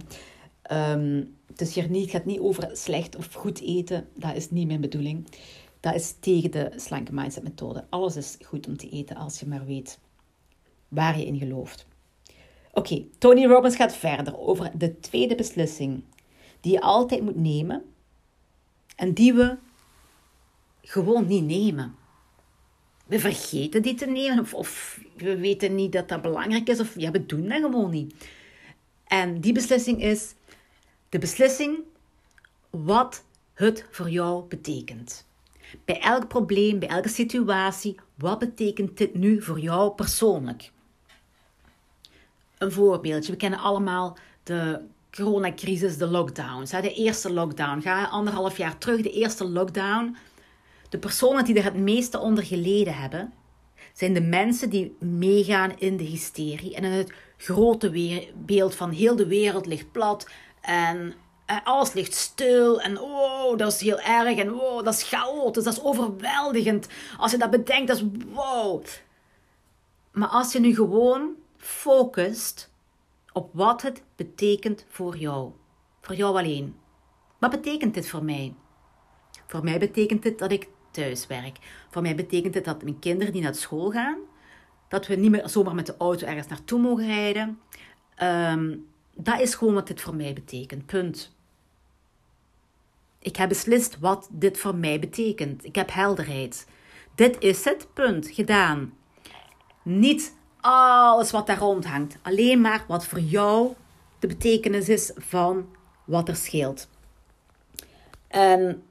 Um, 0.93 1.36
is 1.61 1.75
hier 1.75 1.91
niet, 1.91 2.03
het 2.03 2.11
gaat 2.11 2.25
niet 2.25 2.41
over 2.41 2.71
slecht 2.73 3.17
of 3.17 3.33
goed 3.33 3.61
eten. 3.61 4.09
Dat 4.15 4.37
is 4.37 4.51
niet 4.51 4.67
mijn 4.67 4.81
bedoeling. 4.81 5.27
Dat 5.81 5.95
is 5.95 6.15
tegen 6.21 6.51
de 6.51 6.73
slanke 6.77 7.13
mindset 7.13 7.43
methode. 7.43 7.85
Alles 7.89 8.17
is 8.17 8.37
goed 8.45 8.67
om 8.67 8.77
te 8.77 8.89
eten 8.89 9.17
als 9.17 9.41
je 9.41 9.47
maar 9.47 9.65
weet 9.65 9.99
waar 10.89 11.19
je 11.19 11.27
in 11.27 11.39
gelooft. 11.39 11.87
Oké, 12.73 13.05
Tony 13.19 13.47
Robbins 13.47 13.77
gaat 13.77 13.97
verder 13.97 14.39
over 14.39 14.71
de 14.79 15.01
tweede 15.01 15.35
beslissing 15.35 16.03
die 16.61 16.73
je 16.73 16.81
altijd 16.81 17.23
moet 17.23 17.37
nemen 17.37 17.85
en 18.97 19.13
die 19.13 19.35
we 19.35 19.57
gewoon 20.83 21.27
niet 21.27 21.45
nemen. 21.45 21.95
We 23.07 23.19
vergeten 23.19 23.83
die 23.83 23.95
te 23.95 24.07
nemen 24.07 24.39
of, 24.39 24.55
of 24.55 25.01
we 25.17 25.37
weten 25.37 25.75
niet 25.75 25.93
dat 25.93 26.09
dat 26.09 26.23
belangrijk 26.23 26.69
is 26.69 26.81
of 26.81 26.99
ja, 26.99 27.11
we 27.11 27.27
doen 27.27 27.49
dat 27.49 27.61
gewoon 27.61 27.91
niet. 27.91 28.15
En 29.07 29.41
die 29.41 29.53
beslissing 29.53 30.03
is 30.03 30.35
de 31.09 31.19
beslissing 31.19 31.79
wat 32.71 33.25
het 33.55 33.87
voor 33.91 34.11
jou 34.11 34.45
betekent. 34.49 35.27
Bij 35.85 36.01
elk 36.01 36.29
probleem, 36.29 36.79
bij 36.79 36.89
elke 36.89 37.09
situatie, 37.09 37.97
wat 38.15 38.39
betekent 38.39 38.97
dit 38.97 39.15
nu 39.15 39.43
voor 39.43 39.61
jou 39.61 39.91
persoonlijk? 39.91 40.71
Een 42.59 42.73
voorbeeldje. 42.73 43.33
We 43.33 43.39
kennen 43.39 43.59
allemaal 43.59 44.17
de 44.43 44.81
coronacrisis, 45.11 45.97
de 45.97 46.07
lockdowns. 46.07 46.71
De 46.71 46.95
eerste 46.95 47.33
lockdown, 47.33 47.81
ga 47.81 48.05
anderhalf 48.05 48.57
jaar 48.57 48.79
terug, 48.79 49.03
de 49.03 49.13
eerste 49.13 49.49
lockdown. 49.49 50.17
De 50.89 50.99
personen 50.99 51.45
die 51.45 51.55
er 51.55 51.65
het 51.65 51.77
meeste 51.77 52.19
onder 52.19 52.45
geleden 52.45 52.95
hebben, 52.95 53.33
zijn 53.93 54.15
de 54.15 54.21
mensen 54.21 54.71
die 54.71 54.97
meegaan 55.01 55.79
in 55.79 55.97
de 55.97 56.05
hysterie 56.05 56.75
en 56.75 56.85
in 56.85 56.91
het 56.91 57.13
grote 57.37 58.25
beeld 58.35 58.75
van 58.75 58.91
heel 58.91 59.17
de 59.17 59.27
wereld 59.27 59.67
ligt 59.67 59.93
plat 59.93 60.29
en 60.67 61.15
alles 61.65 61.93
ligt 61.93 62.15
stil 62.15 62.81
en 62.81 63.01
oh, 63.01 63.57
dat 63.57 63.73
is 63.73 63.81
heel 63.81 64.01
erg 64.01 64.39
en 64.39 64.51
wow, 64.51 64.85
dat 64.85 64.95
is 64.95 65.03
chaotisch, 65.03 65.65
dat 65.65 65.73
is 65.73 65.83
overweldigend. 65.83 66.89
Als 67.19 67.31
je 67.31 67.39
dat 67.39 67.51
bedenkt, 67.51 67.89
dat 67.89 67.97
is 67.97 68.05
wow. 68.33 68.85
Maar 70.13 70.29
als 70.29 70.53
je 70.53 70.61
nu 70.61 70.75
gewoon 70.75 71.31
focust 71.57 72.71
op 73.33 73.51
wat 73.53 73.83
het 73.83 74.03
betekent 74.17 74.85
voor 74.89 75.17
jou. 75.17 75.51
Voor 76.01 76.15
jou 76.15 76.37
alleen. 76.39 76.77
Wat 77.39 77.51
betekent 77.51 77.95
dit 77.95 78.09
voor 78.09 78.25
mij? 78.25 78.55
Voor 79.47 79.65
mij 79.65 79.79
betekent 79.79 80.23
dit 80.23 80.39
dat 80.39 80.53
ik 80.53 80.69
thuis 80.91 81.27
werk. 81.27 81.59
Voor 81.91 82.03
mij 82.03 82.15
betekent 82.15 82.53
dit 82.53 82.65
dat 82.65 82.83
mijn 82.83 82.99
kinderen 82.99 83.33
die 83.33 83.43
naar 83.43 83.55
school 83.55 83.91
gaan, 83.91 84.19
dat 84.89 85.07
we 85.07 85.15
niet 85.15 85.31
meer 85.31 85.49
zomaar 85.49 85.75
met 85.75 85.87
de 85.87 85.95
auto 85.99 86.27
ergens 86.27 86.47
naartoe 86.47 86.81
mogen 86.81 87.07
rijden. 87.07 87.61
Ehm, 88.15 88.77
dat 89.17 89.41
is 89.41 89.55
gewoon 89.55 89.75
wat 89.75 89.87
dit 89.87 90.01
voor 90.01 90.15
mij 90.15 90.33
betekent. 90.33 90.87
Punt. 90.87 91.35
Ik 93.19 93.37
heb 93.37 93.49
beslist 93.49 93.99
wat 93.99 94.29
dit 94.31 94.59
voor 94.59 94.75
mij 94.75 94.99
betekent. 94.99 95.65
Ik 95.65 95.75
heb 95.75 95.93
helderheid. 95.93 96.67
Dit 97.15 97.37
is 97.39 97.65
het, 97.65 97.87
punt. 97.93 98.29
Gedaan. 98.31 98.93
Niet 99.83 100.35
alles 100.61 101.31
wat 101.31 101.47
daar 101.47 101.59
rond 101.59 101.85
hangt. 101.85 102.17
Alleen 102.23 102.61
maar 102.61 102.85
wat 102.89 103.07
voor 103.07 103.21
jou 103.21 103.75
de 104.19 104.27
betekenis 104.27 104.89
is 104.89 105.13
van 105.17 105.69
wat 106.05 106.29
er 106.29 106.37
scheelt. 106.37 106.89
En 108.29 108.83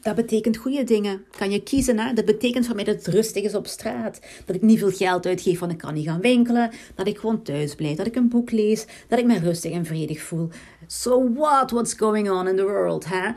dat 0.00 0.14
betekent 0.14 0.56
goede 0.56 0.84
dingen. 0.84 1.24
Kan 1.38 1.50
je 1.50 1.62
kiezen. 1.62 1.98
Hè? 1.98 2.12
Dat 2.12 2.24
betekent 2.24 2.66
voor 2.66 2.74
mij 2.74 2.84
dat 2.84 2.94
het 2.94 3.06
rustig 3.06 3.44
is 3.44 3.54
op 3.54 3.66
straat. 3.66 4.20
Dat 4.44 4.56
ik 4.56 4.62
niet 4.62 4.78
veel 4.78 4.90
geld 4.90 5.26
uitgeef, 5.26 5.58
want 5.58 5.72
ik 5.72 5.78
kan 5.78 5.94
niet 5.94 6.06
gaan 6.06 6.20
winkelen. 6.20 6.70
Dat 6.94 7.06
ik 7.06 7.18
gewoon 7.18 7.42
thuis 7.42 7.74
blijf. 7.74 7.96
Dat 7.96 8.06
ik 8.06 8.16
een 8.16 8.28
boek 8.28 8.50
lees. 8.50 8.86
Dat 9.08 9.18
ik 9.18 9.26
me 9.26 9.38
rustig 9.38 9.72
en 9.72 9.86
vredig 9.86 10.20
voel. 10.22 10.48
So 10.86 11.32
what? 11.32 11.70
What's 11.70 11.94
going 11.94 12.30
on 12.30 12.48
in 12.48 12.56
the 12.56 12.62
world? 12.62 13.04
Hè? 13.04 13.30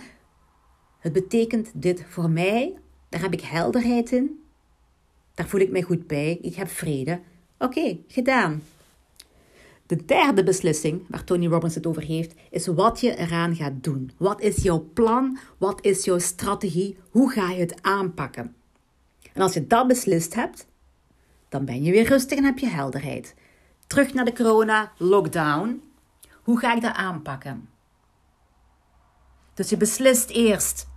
Het 0.99 1.13
betekent 1.13 1.71
dit 1.73 2.03
voor 2.09 2.29
mij. 2.29 2.73
Daar 3.09 3.21
heb 3.21 3.33
ik 3.33 3.41
helderheid 3.41 4.11
in. 4.11 4.43
Daar 5.33 5.47
voel 5.47 5.61
ik 5.61 5.71
mij 5.71 5.81
goed 5.81 6.07
bij. 6.07 6.37
Ik 6.41 6.55
heb 6.55 6.69
vrede. 6.69 7.19
Oké, 7.57 7.97
gedaan. 8.07 8.63
De 9.85 10.05
derde 10.05 10.43
beslissing, 10.43 11.05
waar 11.09 11.23
Tony 11.23 11.47
Robbins 11.47 11.75
het 11.75 11.87
over 11.87 12.03
heeft, 12.03 12.33
is 12.49 12.67
wat 12.67 12.99
je 12.99 13.15
eraan 13.15 13.55
gaat 13.55 13.83
doen. 13.83 14.11
Wat 14.17 14.41
is 14.41 14.55
jouw 14.55 14.89
plan? 14.93 15.37
Wat 15.57 15.85
is 15.85 16.05
jouw 16.05 16.19
strategie? 16.19 16.97
Hoe 17.09 17.31
ga 17.31 17.49
je 17.49 17.59
het 17.59 17.81
aanpakken? 17.81 18.55
En 19.33 19.41
als 19.41 19.53
je 19.53 19.67
dat 19.67 19.87
beslist 19.87 20.33
hebt, 20.33 20.67
dan 21.49 21.65
ben 21.65 21.83
je 21.83 21.91
weer 21.91 22.07
rustig 22.07 22.37
en 22.37 22.43
heb 22.43 22.59
je 22.59 22.67
helderheid. 22.67 23.35
Terug 23.87 24.13
naar 24.13 24.25
de 24.25 24.33
corona, 24.33 24.91
lockdown. 24.97 25.81
Hoe 26.43 26.59
ga 26.59 26.75
ik 26.75 26.81
dat 26.81 26.95
aanpakken? 26.95 27.69
Dus 29.53 29.69
je 29.69 29.77
beslist 29.77 30.29
eerst 30.29 30.87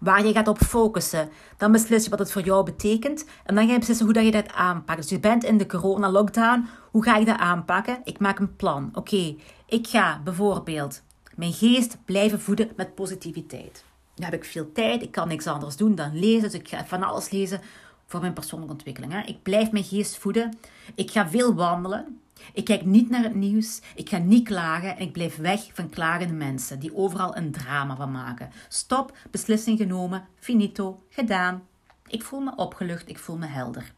waar 0.00 0.26
je 0.26 0.32
gaat 0.32 0.48
op 0.48 0.58
focussen. 0.58 1.28
Dan 1.56 1.72
beslis 1.72 2.04
je 2.04 2.10
wat 2.10 2.18
het 2.18 2.32
voor 2.32 2.42
jou 2.42 2.64
betekent. 2.64 3.24
En 3.44 3.54
dan 3.54 3.66
ga 3.66 3.72
je 3.72 3.78
beslissen 3.78 4.04
hoe 4.04 4.14
dat 4.14 4.24
je 4.24 4.30
dat 4.30 4.52
aanpakt. 4.52 5.00
Dus 5.00 5.10
je 5.10 5.20
bent 5.20 5.44
in 5.44 5.58
de 5.58 5.66
corona-lockdown. 5.66 6.68
Hoe 6.90 7.04
ga 7.04 7.16
ik 7.16 7.26
dat 7.26 7.38
aanpakken? 7.38 8.00
Ik 8.04 8.18
maak 8.18 8.38
een 8.38 8.56
plan. 8.56 8.90
Oké, 8.94 9.36
ik 9.66 9.86
ga 9.86 10.20
bijvoorbeeld 10.24 11.02
mijn 11.34 11.52
geest 11.52 11.96
blijven 12.04 12.40
voeden 12.40 12.70
met 12.76 12.94
positiviteit. 12.94 13.84
Nu 14.16 14.24
heb 14.24 14.34
ik 14.34 14.44
veel 14.44 14.72
tijd. 14.72 15.02
Ik 15.02 15.12
kan 15.12 15.28
niks 15.28 15.46
anders 15.46 15.76
doen 15.76 15.94
dan 15.94 16.18
lezen. 16.18 16.42
Dus 16.42 16.60
ik 16.60 16.68
ga 16.68 16.84
van 16.84 17.02
alles 17.02 17.30
lezen 17.30 17.60
voor 18.06 18.20
mijn 18.20 18.32
persoonlijke 18.32 18.74
ontwikkeling. 18.74 19.12
Hè. 19.12 19.20
Ik 19.20 19.42
blijf 19.42 19.70
mijn 19.70 19.84
geest 19.84 20.18
voeden. 20.18 20.58
Ik 20.94 21.10
ga 21.10 21.28
veel 21.28 21.54
wandelen. 21.54 22.20
Ik 22.52 22.64
kijk 22.64 22.84
niet 22.84 23.10
naar 23.10 23.22
het 23.22 23.34
nieuws, 23.34 23.80
ik 23.94 24.08
ga 24.08 24.18
niet 24.18 24.44
klagen 24.44 24.96
en 24.96 25.02
ik 25.02 25.12
blijf 25.12 25.36
weg 25.36 25.70
van 25.72 25.88
klagende 25.88 26.34
mensen 26.34 26.78
die 26.78 26.96
overal 26.96 27.36
een 27.36 27.52
drama 27.52 27.96
van 27.96 28.10
maken. 28.10 28.50
Stop, 28.68 29.16
beslissing 29.30 29.78
genomen, 29.78 30.26
finito, 30.38 31.02
gedaan. 31.08 31.66
Ik 32.06 32.22
voel 32.22 32.40
me 32.40 32.56
opgelucht, 32.56 33.08
ik 33.08 33.18
voel 33.18 33.36
me 33.36 33.46
helder. 33.46 33.92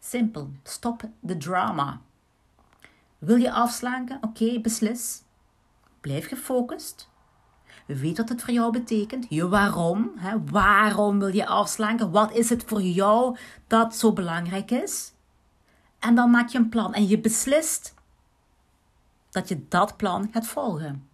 Simpel, 0.00 0.50
stop 0.62 1.02
de 1.20 1.36
drama. 1.36 2.00
Wil 3.18 3.36
je 3.36 3.52
afslanken? 3.52 4.18
Oké, 4.20 4.60
beslis. 4.60 5.22
Blijf 6.00 6.28
gefocust. 6.28 7.10
Weet 7.86 8.16
wat 8.16 8.28
het 8.28 8.42
voor 8.42 8.54
jou 8.54 8.72
betekent. 8.72 9.26
Je 9.28 9.48
waarom. 9.48 10.12
Hè? 10.16 10.44
Waarom 10.44 11.18
wil 11.18 11.34
je 11.34 11.46
afslanken? 11.46 12.10
Wat 12.10 12.32
is 12.32 12.48
het 12.48 12.64
voor 12.64 12.82
jou 12.82 13.36
dat 13.66 13.96
zo 13.96 14.12
belangrijk 14.12 14.70
is? 14.70 15.12
En 16.02 16.14
dan 16.14 16.30
maak 16.30 16.48
je 16.48 16.58
een 16.58 16.68
plan 16.68 16.94
en 16.94 17.08
je 17.08 17.18
beslist 17.18 17.94
dat 19.30 19.48
je 19.48 19.68
dat 19.68 19.96
plan 19.96 20.28
gaat 20.32 20.46
volgen. 20.46 21.08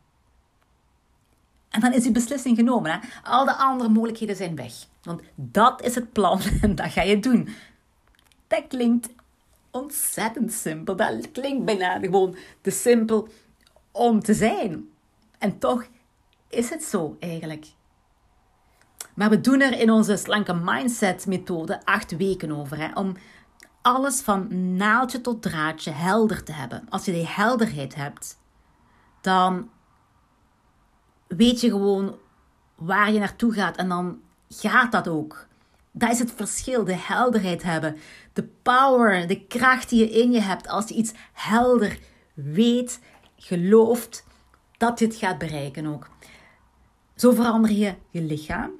En 1.68 1.80
dan 1.80 1.92
is 1.92 2.02
die 2.02 2.12
beslissing 2.12 2.56
genomen. 2.56 2.90
Hè? 2.90 2.98
Al 3.22 3.44
de 3.44 3.54
andere 3.54 3.90
mogelijkheden 3.90 4.36
zijn 4.36 4.56
weg. 4.56 4.72
Want 5.02 5.22
dat 5.34 5.82
is 5.82 5.94
het 5.94 6.12
plan 6.12 6.40
en 6.62 6.74
dat 6.74 6.90
ga 6.90 7.02
je 7.02 7.20
doen. 7.20 7.48
Dat 8.46 8.66
klinkt 8.68 9.08
ontzettend 9.70 10.52
simpel. 10.52 10.96
Dat 10.96 11.32
klinkt 11.32 11.64
bijna 11.64 11.98
gewoon 11.98 12.36
te 12.60 12.70
simpel 12.70 13.28
om 13.92 14.20
te 14.20 14.34
zijn. 14.34 14.88
En 15.38 15.58
toch 15.58 15.86
is 16.48 16.70
het 16.70 16.82
zo 16.82 17.16
eigenlijk. 17.20 17.66
Maar 19.14 19.30
we 19.30 19.40
doen 19.40 19.60
er 19.60 19.80
in 19.80 19.90
onze 19.90 20.16
slanke 20.16 20.54
mindset 20.54 21.26
methode 21.26 21.84
acht 21.84 22.16
weken 22.16 22.52
over. 22.52 22.78
Hè, 22.78 22.92
om 22.94 23.16
alles 23.94 24.20
van 24.20 24.76
naaldje 24.76 25.20
tot 25.20 25.42
draadje 25.42 25.90
helder 25.90 26.44
te 26.44 26.52
hebben. 26.52 26.86
Als 26.88 27.04
je 27.04 27.12
die 27.12 27.26
helderheid 27.26 27.94
hebt, 27.94 28.38
dan 29.20 29.70
weet 31.26 31.60
je 31.60 31.70
gewoon 31.70 32.16
waar 32.74 33.12
je 33.12 33.18
naartoe 33.18 33.52
gaat 33.52 33.76
en 33.76 33.88
dan 33.88 34.20
gaat 34.48 34.92
dat 34.92 35.08
ook. 35.08 35.46
Dat 35.92 36.10
is 36.10 36.18
het 36.18 36.32
verschil, 36.32 36.84
de 36.84 36.96
helderheid 36.96 37.62
hebben. 37.62 37.96
De 38.32 38.48
power, 38.62 39.26
de 39.26 39.46
kracht 39.46 39.88
die 39.88 39.98
je 39.98 40.10
in 40.10 40.32
je 40.32 40.40
hebt 40.40 40.68
als 40.68 40.88
je 40.88 40.94
iets 40.94 41.12
helder 41.32 41.98
weet, 42.34 43.00
gelooft 43.36 44.24
dat 44.76 44.98
je 44.98 45.06
het 45.06 45.16
gaat 45.16 45.38
bereiken 45.38 45.86
ook. 45.86 46.08
Zo 47.14 47.32
verander 47.32 47.70
je 47.70 47.94
je 48.10 48.22
lichaam. 48.22 48.70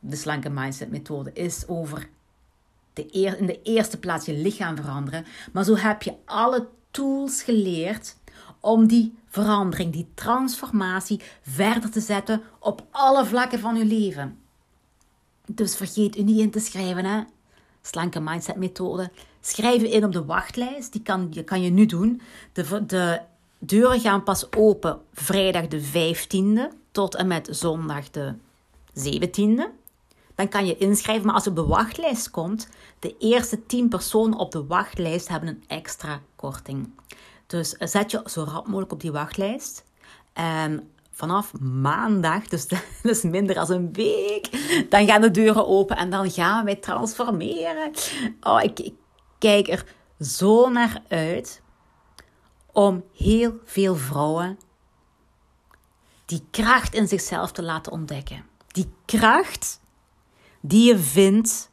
De 0.00 0.16
slanke 0.16 0.50
mindset 0.50 0.90
methode 0.90 1.32
is 1.32 1.68
over 1.68 2.08
de 2.94 3.06
in 3.10 3.46
de 3.46 3.62
eerste 3.62 3.98
plaats 3.98 4.26
je 4.26 4.32
lichaam 4.32 4.76
veranderen. 4.76 5.24
Maar 5.52 5.64
zo 5.64 5.76
heb 5.76 6.02
je 6.02 6.14
alle 6.24 6.68
tools 6.90 7.42
geleerd 7.42 8.16
om 8.60 8.86
die 8.86 9.14
verandering, 9.28 9.92
die 9.92 10.08
transformatie 10.14 11.20
verder 11.42 11.90
te 11.90 12.00
zetten 12.00 12.42
op 12.58 12.86
alle 12.90 13.24
vlakken 13.24 13.58
van 13.58 13.76
je 13.76 13.84
leven. 13.84 14.38
Dus 15.46 15.76
vergeet 15.76 16.18
u 16.18 16.22
niet 16.22 16.38
in 16.38 16.50
te 16.50 16.58
schrijven, 16.58 17.04
hè. 17.04 17.22
Slanke 17.82 18.20
mindset 18.20 18.56
methode. 18.56 19.10
Schrijf 19.40 19.80
je 19.80 19.90
in 19.90 20.04
op 20.04 20.12
de 20.12 20.24
wachtlijst. 20.24 20.92
Die 20.92 21.02
kan, 21.02 21.34
kan 21.44 21.62
je 21.62 21.70
nu 21.70 21.86
doen. 21.86 22.20
De, 22.52 22.84
de 22.86 23.20
deuren 23.58 24.00
gaan 24.00 24.22
pas 24.22 24.52
open 24.52 25.00
vrijdag 25.12 25.68
de 25.68 25.82
15e 25.82 26.76
tot 26.90 27.14
en 27.14 27.26
met 27.26 27.48
zondag 27.50 28.10
de 28.10 28.34
17e 28.98 29.83
dan 30.34 30.48
kan 30.48 30.66
je 30.66 30.76
inschrijven. 30.76 31.26
Maar 31.26 31.34
als 31.34 31.44
je 31.44 31.50
op 31.50 31.56
de 31.56 31.66
wachtlijst 31.66 32.30
komt, 32.30 32.68
de 32.98 33.16
eerste 33.18 33.66
10 33.66 33.88
personen 33.88 34.38
op 34.38 34.52
de 34.52 34.66
wachtlijst 34.66 35.28
hebben 35.28 35.48
een 35.48 35.64
extra 35.66 36.20
korting. 36.36 36.90
Dus 37.46 37.70
zet 37.70 38.10
je 38.10 38.22
zo 38.26 38.42
rap 38.42 38.66
mogelijk 38.66 38.92
op 38.92 39.00
die 39.00 39.12
wachtlijst. 39.12 39.84
En 40.32 40.90
vanaf 41.10 41.58
maandag, 41.60 42.48
dus 42.48 42.66
is 43.02 43.22
minder 43.36 43.54
dan 43.54 43.70
een 43.70 43.92
week, 43.92 44.48
dan 44.90 45.06
gaan 45.06 45.20
de 45.20 45.30
deuren 45.30 45.66
open 45.66 45.96
en 45.96 46.10
dan 46.10 46.30
gaan 46.30 46.64
wij 46.64 46.76
transformeren. 46.76 47.90
Oh, 48.40 48.62
ik 48.62 48.92
kijk 49.38 49.68
er 49.68 49.94
zo 50.20 50.68
naar 50.68 51.02
uit 51.08 51.62
om 52.72 53.04
heel 53.16 53.54
veel 53.64 53.96
vrouwen 53.96 54.58
die 56.24 56.46
kracht 56.50 56.94
in 56.94 57.08
zichzelf 57.08 57.52
te 57.52 57.62
laten 57.62 57.92
ontdekken. 57.92 58.44
Die 58.66 58.92
kracht 59.04 59.80
die 60.66 60.88
je 60.88 60.98
vindt 60.98 61.70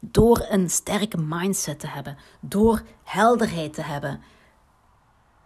door 0.00 0.46
een 0.48 0.70
sterke 0.70 1.18
mindset 1.18 1.80
te 1.80 1.86
hebben, 1.86 2.16
door 2.40 2.82
helderheid 3.04 3.74
te 3.74 3.82
hebben. 3.82 4.20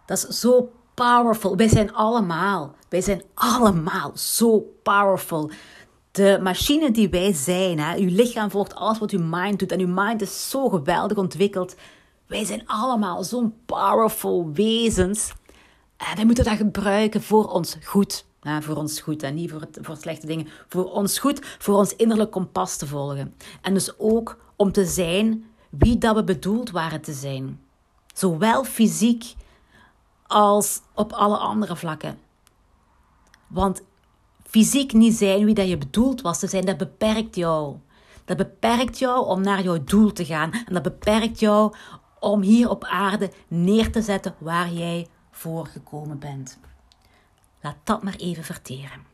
Dat 0.04 0.26
is 0.28 0.40
zo 0.40 0.72
powerful. 0.94 1.56
Wij 1.56 1.68
zijn 1.68 1.94
allemaal, 1.94 2.74
wij 2.88 3.00
zijn 3.00 3.22
allemaal 3.34 4.12
zo 4.14 4.64
powerful. 4.82 5.50
De 6.10 6.38
machine 6.42 6.90
die 6.90 7.08
wij 7.08 7.32
zijn, 7.32 7.78
hè, 7.78 7.96
uw 7.96 8.10
lichaam 8.10 8.50
volgt 8.50 8.74
alles 8.74 8.98
wat 8.98 9.10
uw 9.10 9.22
mind 9.22 9.58
doet 9.58 9.72
en 9.72 9.80
uw 9.80 9.92
mind 9.94 10.22
is 10.22 10.50
zo 10.50 10.68
geweldig 10.68 11.16
ontwikkeld. 11.16 11.74
Wij 12.26 12.44
zijn 12.44 12.62
allemaal 12.66 13.24
zo'n 13.24 13.54
powerful 13.66 14.50
wezens. 14.52 15.32
En 15.96 16.16
wij 16.16 16.24
moeten 16.24 16.44
dat 16.44 16.56
gebruiken 16.56 17.22
voor 17.22 17.48
ons 17.48 17.76
goed 17.84 18.24
voor 18.60 18.76
ons 18.76 19.00
goed 19.00 19.22
en 19.22 19.34
niet 19.34 19.50
voor, 19.50 19.68
voor 19.80 19.96
slechte 19.96 20.26
dingen. 20.26 20.48
Voor 20.68 20.84
ons 20.92 21.18
goed, 21.18 21.56
voor 21.58 21.74
ons 21.74 21.96
innerlijk 21.96 22.30
kompas 22.30 22.76
te 22.76 22.86
volgen. 22.86 23.34
En 23.62 23.74
dus 23.74 23.98
ook 23.98 24.38
om 24.56 24.72
te 24.72 24.84
zijn 24.84 25.44
wie 25.70 25.98
dat 25.98 26.14
we 26.14 26.24
bedoeld 26.24 26.70
waren 26.70 27.00
te 27.00 27.12
zijn. 27.12 27.60
Zowel 28.14 28.64
fysiek 28.64 29.34
als 30.26 30.80
op 30.94 31.12
alle 31.12 31.36
andere 31.36 31.76
vlakken. 31.76 32.18
Want 33.46 33.82
fysiek 34.42 34.92
niet 34.92 35.14
zijn 35.14 35.44
wie 35.44 35.54
dat 35.54 35.68
je 35.68 35.78
bedoeld 35.78 36.20
was 36.20 36.38
te 36.38 36.46
zijn, 36.46 36.64
dat 36.64 36.76
beperkt 36.76 37.36
jou. 37.36 37.76
Dat 38.24 38.36
beperkt 38.36 38.98
jou 38.98 39.26
om 39.26 39.40
naar 39.40 39.62
jouw 39.62 39.84
doel 39.84 40.12
te 40.12 40.24
gaan. 40.24 40.52
En 40.52 40.74
dat 40.74 40.82
beperkt 40.82 41.40
jou 41.40 41.74
om 42.20 42.42
hier 42.42 42.70
op 42.70 42.84
aarde 42.84 43.30
neer 43.48 43.92
te 43.92 44.02
zetten 44.02 44.34
waar 44.38 44.72
jij 44.72 45.06
voor 45.30 45.66
gekomen 45.66 46.18
bent. 46.18 46.58
Laat 47.60 47.76
dat 47.84 48.02
maar 48.02 48.16
even 48.16 48.44
verteren. 48.44 49.05